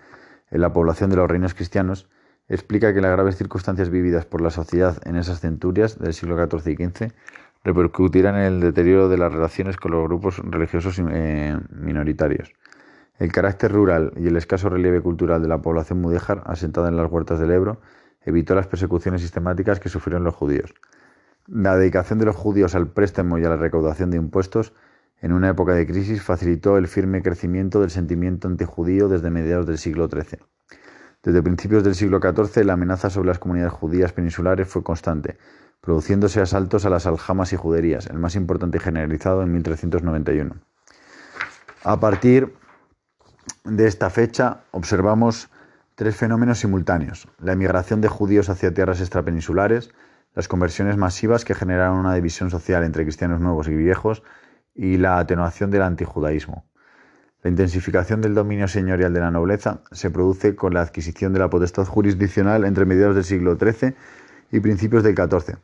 en 0.51 0.61
la 0.61 0.73
población 0.73 1.09
de 1.09 1.15
los 1.15 1.29
reinos 1.29 1.55
cristianos 1.55 2.07
explica 2.47 2.93
que 2.93 3.01
las 3.01 3.11
graves 3.11 3.35
circunstancias 3.35 3.89
vividas 3.89 4.25
por 4.25 4.41
la 4.41 4.51
sociedad 4.51 4.97
en 5.05 5.15
esas 5.15 5.39
centurias 5.39 5.97
del 5.97 6.13
siglo 6.13 6.37
XIV 6.37 6.71
y 6.71 6.75
XV 6.75 7.13
repercutirán 7.65 8.35
en 8.35 8.43
el 8.43 8.59
deterioro 8.61 9.09
de 9.09 9.17
las 9.17 9.33
relaciones 9.33 9.75
con 9.75 9.91
los 9.91 10.03
grupos 10.03 10.37
religiosos 10.37 11.01
eh, 11.09 11.57
minoritarios. 11.71 12.53
El 13.17 13.31
carácter 13.31 13.71
rural 13.71 14.13
y 14.17 14.27
el 14.27 14.37
escaso 14.37 14.69
relieve 14.69 15.01
cultural 15.01 15.41
de 15.41 15.47
la 15.47 15.61
población 15.61 15.99
mudéjar, 15.99 16.43
asentada 16.45 16.89
en 16.89 16.95
las 16.95 17.11
huertas 17.11 17.39
del 17.39 17.51
Ebro, 17.51 17.81
evitó 18.21 18.53
las 18.53 18.67
persecuciones 18.67 19.21
sistemáticas 19.21 19.79
que 19.79 19.89
sufrieron 19.89 20.23
los 20.23 20.35
judíos. 20.35 20.75
La 21.47 21.75
dedicación 21.75 22.19
de 22.19 22.25
los 22.25 22.35
judíos 22.35 22.75
al 22.75 22.87
préstamo 22.87 23.39
y 23.39 23.45
a 23.45 23.49
la 23.49 23.57
recaudación 23.57 24.11
de 24.11 24.17
impuestos 24.17 24.73
en 25.19 25.33
una 25.33 25.49
época 25.49 25.73
de 25.73 25.87
crisis 25.87 26.21
facilitó 26.21 26.77
el 26.77 26.87
firme 26.87 27.23
crecimiento 27.23 27.81
del 27.81 27.89
sentimiento 27.89 28.47
antijudío 28.47 29.07
desde 29.07 29.31
mediados 29.31 29.65
del 29.65 29.79
siglo 29.79 30.07
XIII. 30.07 30.39
Desde 31.23 31.41
principios 31.41 31.83
del 31.83 31.95
siglo 31.95 32.19
XIV, 32.19 32.63
la 32.63 32.73
amenaza 32.73 33.09
sobre 33.09 33.29
las 33.29 33.39
comunidades 33.39 33.73
judías 33.73 34.11
peninsulares 34.11 34.67
fue 34.67 34.83
constante, 34.83 35.37
produciéndose 35.81 36.41
asaltos 36.41 36.85
a 36.85 36.89
las 36.89 37.05
aljamas 37.05 37.53
y 37.53 37.55
juderías, 37.55 38.07
el 38.07 38.17
más 38.17 38.35
importante 38.35 38.77
y 38.77 38.81
generalizado 38.81 39.43
en 39.43 39.51
1391. 39.51 40.55
A 41.83 41.99
partir 41.99 42.53
de 43.63 43.87
esta 43.87 44.09
fecha 44.09 44.61
observamos 44.71 45.49
tres 45.95 46.15
fenómenos 46.15 46.59
simultáneos. 46.59 47.27
La 47.39 47.53
emigración 47.53 48.01
de 48.01 48.07
judíos 48.07 48.49
hacia 48.49 48.73
tierras 48.73 48.99
extrapeninsulares, 48.99 49.91
las 50.33 50.47
conversiones 50.47 50.97
masivas 50.97 51.45
que 51.45 51.55
generaron 51.55 51.97
una 51.97 52.13
división 52.13 52.49
social 52.49 52.83
entre 52.83 53.03
cristianos 53.03 53.39
nuevos 53.39 53.67
y 53.67 53.75
viejos 53.75 54.23
y 54.73 54.97
la 54.97 55.19
atenuación 55.19 55.71
del 55.71 55.83
antijudaísmo. 55.83 56.65
La 57.41 57.49
intensificación 57.49 58.21
del 58.21 58.33
dominio 58.33 58.67
señorial 58.67 59.13
de 59.13 59.19
la 59.19 59.31
nobleza 59.31 59.83
se 59.91 60.09
produce 60.09 60.55
con 60.55 60.73
la 60.73 60.81
adquisición 60.81 61.31
de 61.31 61.39
la 61.39 61.49
potestad 61.49 61.85
jurisdiccional 61.85 62.65
entre 62.65 62.85
mediados 62.85 63.15
del 63.15 63.23
siglo 63.23 63.55
XIII 63.55 63.95
y 64.51 64.59
principios 64.59 65.03
del 65.03 65.15
XIV, 65.15 65.57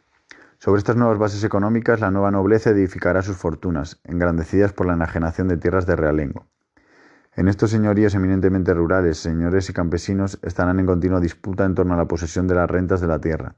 sobre 0.64 0.78
estas 0.78 0.96
nuevas 0.96 1.18
bases 1.18 1.44
económicas, 1.44 2.02
la 2.02 2.12
nueva 2.12 2.30
nobleza 2.30 2.70
edificará 2.70 3.24
sus 3.24 3.36
fortunas, 3.36 4.00
engrandecidas 4.04 4.74
por 4.74 4.86
la 4.86 4.94
enajenación 4.94 5.48
de 5.48 5.58
tierras 5.58 5.88
de 5.88 5.96
realengo. 5.96 6.46
En 7.36 7.48
estos 7.48 7.72
señoríos 7.72 8.14
eminentemente 8.14 8.76
rurales, 8.76 9.18
señores 9.18 9.72
y 9.72 9.74
campesinos 9.74 10.38
estarán 10.44 10.80
en 10.80 10.86
continua 10.86 11.20
disputa 11.20 11.66
en 11.66 11.74
torno 11.74 11.96
a 11.96 11.98
la 11.98 12.08
posesión 12.08 12.48
de 12.48 12.54
las 12.54 12.70
rentas 12.70 13.02
de 13.02 13.08
la 13.08 13.18
tierra. 13.18 13.56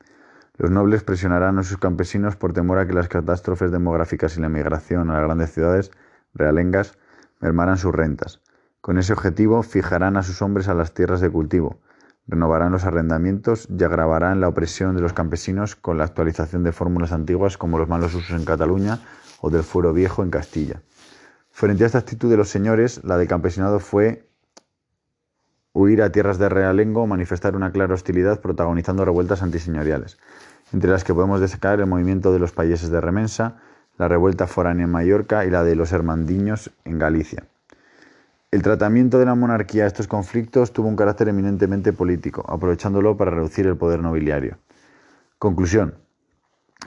Los 0.56 0.72
nobles 0.72 1.04
presionarán 1.04 1.60
a 1.60 1.64
sus 1.64 1.78
campesinos 1.78 2.38
por 2.38 2.54
temor 2.54 2.78
a 2.78 2.88
que 2.88 2.94
las 2.94 3.10
catástrofes 3.10 3.70
demográficas 3.70 4.38
y 4.38 4.40
la 4.40 4.48
migración 4.48 5.10
a 5.10 5.16
las 5.16 5.24
grandes 5.24 5.52
ciudades 5.52 5.92
realengas 6.34 6.98
mermarán 7.42 7.78
sus 7.78 7.94
rentas. 7.94 8.40
Con 8.80 8.98
ese 8.98 9.12
objetivo, 9.12 9.62
fijarán 9.62 10.16
a 10.16 10.24
sus 10.24 10.42
hombres 10.42 10.70
a 10.70 10.74
las 10.74 10.94
tierras 10.94 11.20
de 11.20 11.30
cultivo, 11.30 11.82
Renovarán 12.28 12.72
los 12.72 12.86
arrendamientos 12.86 13.68
y 13.70 13.84
agravarán 13.84 14.40
la 14.40 14.48
opresión 14.48 14.96
de 14.96 15.02
los 15.02 15.14
campesinos 15.14 15.76
con 15.76 15.98
la 15.98 16.06
actualización 16.06 16.64
de 16.64 16.72
fórmulas 16.72 17.12
antiguas 17.12 17.58
como 17.58 17.78
los 17.78 17.90
malos 17.90 18.16
usos 18.16 18.38
en 18.38 18.46
Cataluña 18.46 19.00
o 19.42 19.50
del 19.50 19.64
fuero 19.64 19.94
viejo 19.94 20.24
en 20.24 20.30
Castilla. 20.30 20.82
Frente 21.52 21.84
a 21.84 21.88
esta 21.88 22.00
actitud 22.00 22.30
de 22.32 22.38
los 22.38 22.50
señores, 22.50 23.04
la 23.04 23.18
de 23.18 23.28
campesinado 23.28 23.80
fue 23.80 24.28
huir 25.74 26.02
a 26.02 26.12
tierras 26.12 26.38
de 26.38 26.50
realengo 26.50 27.04
o 27.04 27.08
manifestar 27.08 27.56
una 27.56 27.72
clara 27.72 27.94
hostilidad 27.94 28.42
protagonizando 28.42 29.04
revueltas 29.04 29.42
antiseñoriales, 29.42 30.18
entre 30.72 30.92
las 30.92 31.04
que 31.04 31.14
podemos 31.14 31.42
destacar 31.42 31.80
el 31.80 31.88
movimiento 31.88 32.32
de 32.32 32.40
los 32.40 32.52
países 32.52 32.90
de 32.90 33.02
Remensa, 33.02 33.58
la 33.98 34.08
revuelta 34.08 34.48
foránea 34.48 34.86
en 34.86 34.92
Mallorca 34.92 35.46
y 35.46 35.50
la 35.50 35.64
de 35.64 35.76
los 35.76 35.92
hermandiños 35.92 36.72
en 36.86 37.00
Galicia. 37.00 37.48
El 38.54 38.62
tratamiento 38.62 39.18
de 39.18 39.26
la 39.26 39.34
monarquía 39.34 39.86
a 39.86 39.88
estos 39.88 40.08
conflictos 40.08 40.74
tuvo 40.74 40.88
un 40.88 40.96
carácter 40.96 41.28
eminentemente 41.28 41.92
político, 41.92 42.46
aprovechándolo 42.48 43.18
para 43.18 43.32
reducir 43.32 43.66
el 43.66 43.78
poder 43.78 44.00
nobiliario. 44.00 44.60
Conclusión. 45.40 45.96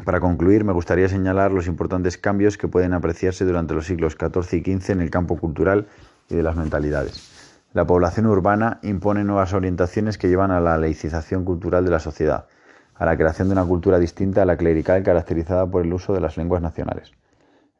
Para 0.04 0.20
concluir, 0.20 0.62
me 0.62 0.72
gustaría 0.72 1.08
señalar 1.08 1.50
los 1.50 1.66
importantes 1.66 2.18
cambios 2.18 2.56
que 2.56 2.68
pueden 2.68 2.92
apreciarse 2.92 3.44
durante 3.44 3.74
los 3.74 3.84
siglos 3.84 4.16
XIV 4.16 4.58
y 4.64 4.78
XV 4.78 4.92
en 4.92 5.00
el 5.00 5.10
campo 5.10 5.38
cultural 5.38 5.88
y 6.28 6.36
de 6.36 6.44
las 6.44 6.54
mentalidades. 6.54 7.28
La 7.72 7.84
población 7.84 8.26
urbana 8.26 8.78
impone 8.84 9.24
nuevas 9.24 9.52
orientaciones 9.52 10.18
que 10.18 10.28
llevan 10.28 10.52
a 10.52 10.60
la 10.60 10.78
laicización 10.78 11.44
cultural 11.44 11.84
de 11.84 11.90
la 11.90 11.98
sociedad, 11.98 12.46
a 12.94 13.06
la 13.06 13.16
creación 13.16 13.48
de 13.48 13.54
una 13.54 13.64
cultura 13.64 13.98
distinta 13.98 14.42
a 14.42 14.46
la 14.46 14.56
clerical 14.56 15.02
caracterizada 15.02 15.66
por 15.66 15.84
el 15.84 15.92
uso 15.92 16.14
de 16.14 16.20
las 16.20 16.36
lenguas 16.36 16.62
nacionales. 16.62 17.10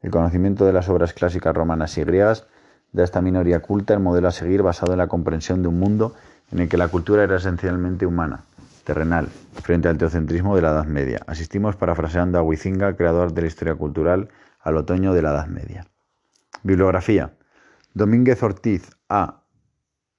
El 0.01 0.11
conocimiento 0.11 0.65
de 0.65 0.73
las 0.73 0.89
obras 0.89 1.13
clásicas 1.13 1.55
romanas 1.55 1.97
y 1.97 2.03
griegas 2.03 2.47
a 2.95 3.03
esta 3.03 3.21
minoría 3.21 3.59
culta 3.59 3.93
el 3.93 3.99
modelo 3.99 4.27
a 4.27 4.31
seguir 4.31 4.63
basado 4.63 4.93
en 4.93 4.99
la 4.99 5.07
comprensión 5.07 5.61
de 5.61 5.67
un 5.67 5.79
mundo 5.79 6.15
en 6.51 6.59
el 6.59 6.69
que 6.69 6.77
la 6.77 6.87
cultura 6.87 7.23
era 7.23 7.37
esencialmente 7.37 8.05
humana, 8.05 8.43
terrenal, 8.83 9.27
frente 9.61 9.87
al 9.87 9.97
teocentrismo 9.97 10.55
de 10.55 10.61
la 10.61 10.69
Edad 10.69 10.85
Media. 10.85 11.19
Asistimos, 11.27 11.75
parafraseando 11.75 12.39
a 12.39 12.41
Huizinga, 12.41 12.95
creador 12.95 13.33
de 13.33 13.41
la 13.41 13.47
historia 13.47 13.75
cultural, 13.75 14.29
al 14.61 14.77
otoño 14.77 15.13
de 15.13 15.21
la 15.21 15.31
Edad 15.31 15.47
Media. 15.47 15.85
Bibliografía. 16.63 17.33
Domínguez 17.93 18.41
Ortiz, 18.43 18.89
A. 19.09 19.43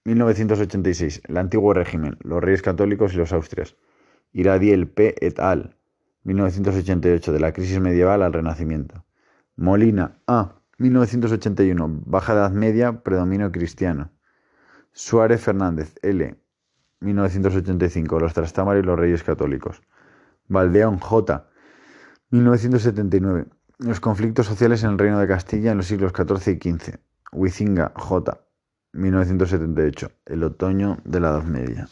1986. 0.04 1.22
El 1.28 1.36
antiguo 1.36 1.74
régimen, 1.74 2.16
los 2.20 2.42
reyes 2.42 2.62
católicos 2.62 3.14
y 3.14 3.16
los 3.16 3.32
austrias. 3.32 3.76
Iradiel 4.32 4.88
P. 4.88 5.14
et 5.26 5.38
al. 5.38 5.76
1988. 6.24 7.32
De 7.32 7.40
la 7.40 7.52
crisis 7.52 7.80
medieval 7.80 8.22
al 8.22 8.32
renacimiento. 8.32 9.04
Molina 9.56 10.18
A. 10.26 10.57
1981. 10.78 12.02
Baja 12.06 12.32
Edad 12.32 12.52
Media, 12.52 13.02
predominio 13.02 13.50
cristiano. 13.52 14.10
Suárez 14.92 15.40
Fernández 15.40 15.94
L. 16.02 16.36
1985. 17.00 18.20
Los 18.20 18.34
Trastámara 18.34 18.78
y 18.78 18.82
los 18.82 18.98
Reyes 18.98 19.22
Católicos. 19.22 19.82
Valdeón 20.46 20.98
J. 20.98 21.48
1979. 22.30 23.46
Los 23.78 24.00
conflictos 24.00 24.46
sociales 24.46 24.82
en 24.84 24.90
el 24.90 24.98
Reino 24.98 25.18
de 25.18 25.28
Castilla 25.28 25.72
en 25.72 25.78
los 25.78 25.86
siglos 25.86 26.12
XIV 26.12 26.54
y 26.54 26.72
XV. 26.72 26.98
Huizinga 27.32 27.92
J. 27.94 28.40
1978. 28.92 30.10
El 30.26 30.44
otoño 30.44 30.98
de 31.04 31.20
la 31.20 31.30
Edad 31.30 31.44
Media. 31.44 31.88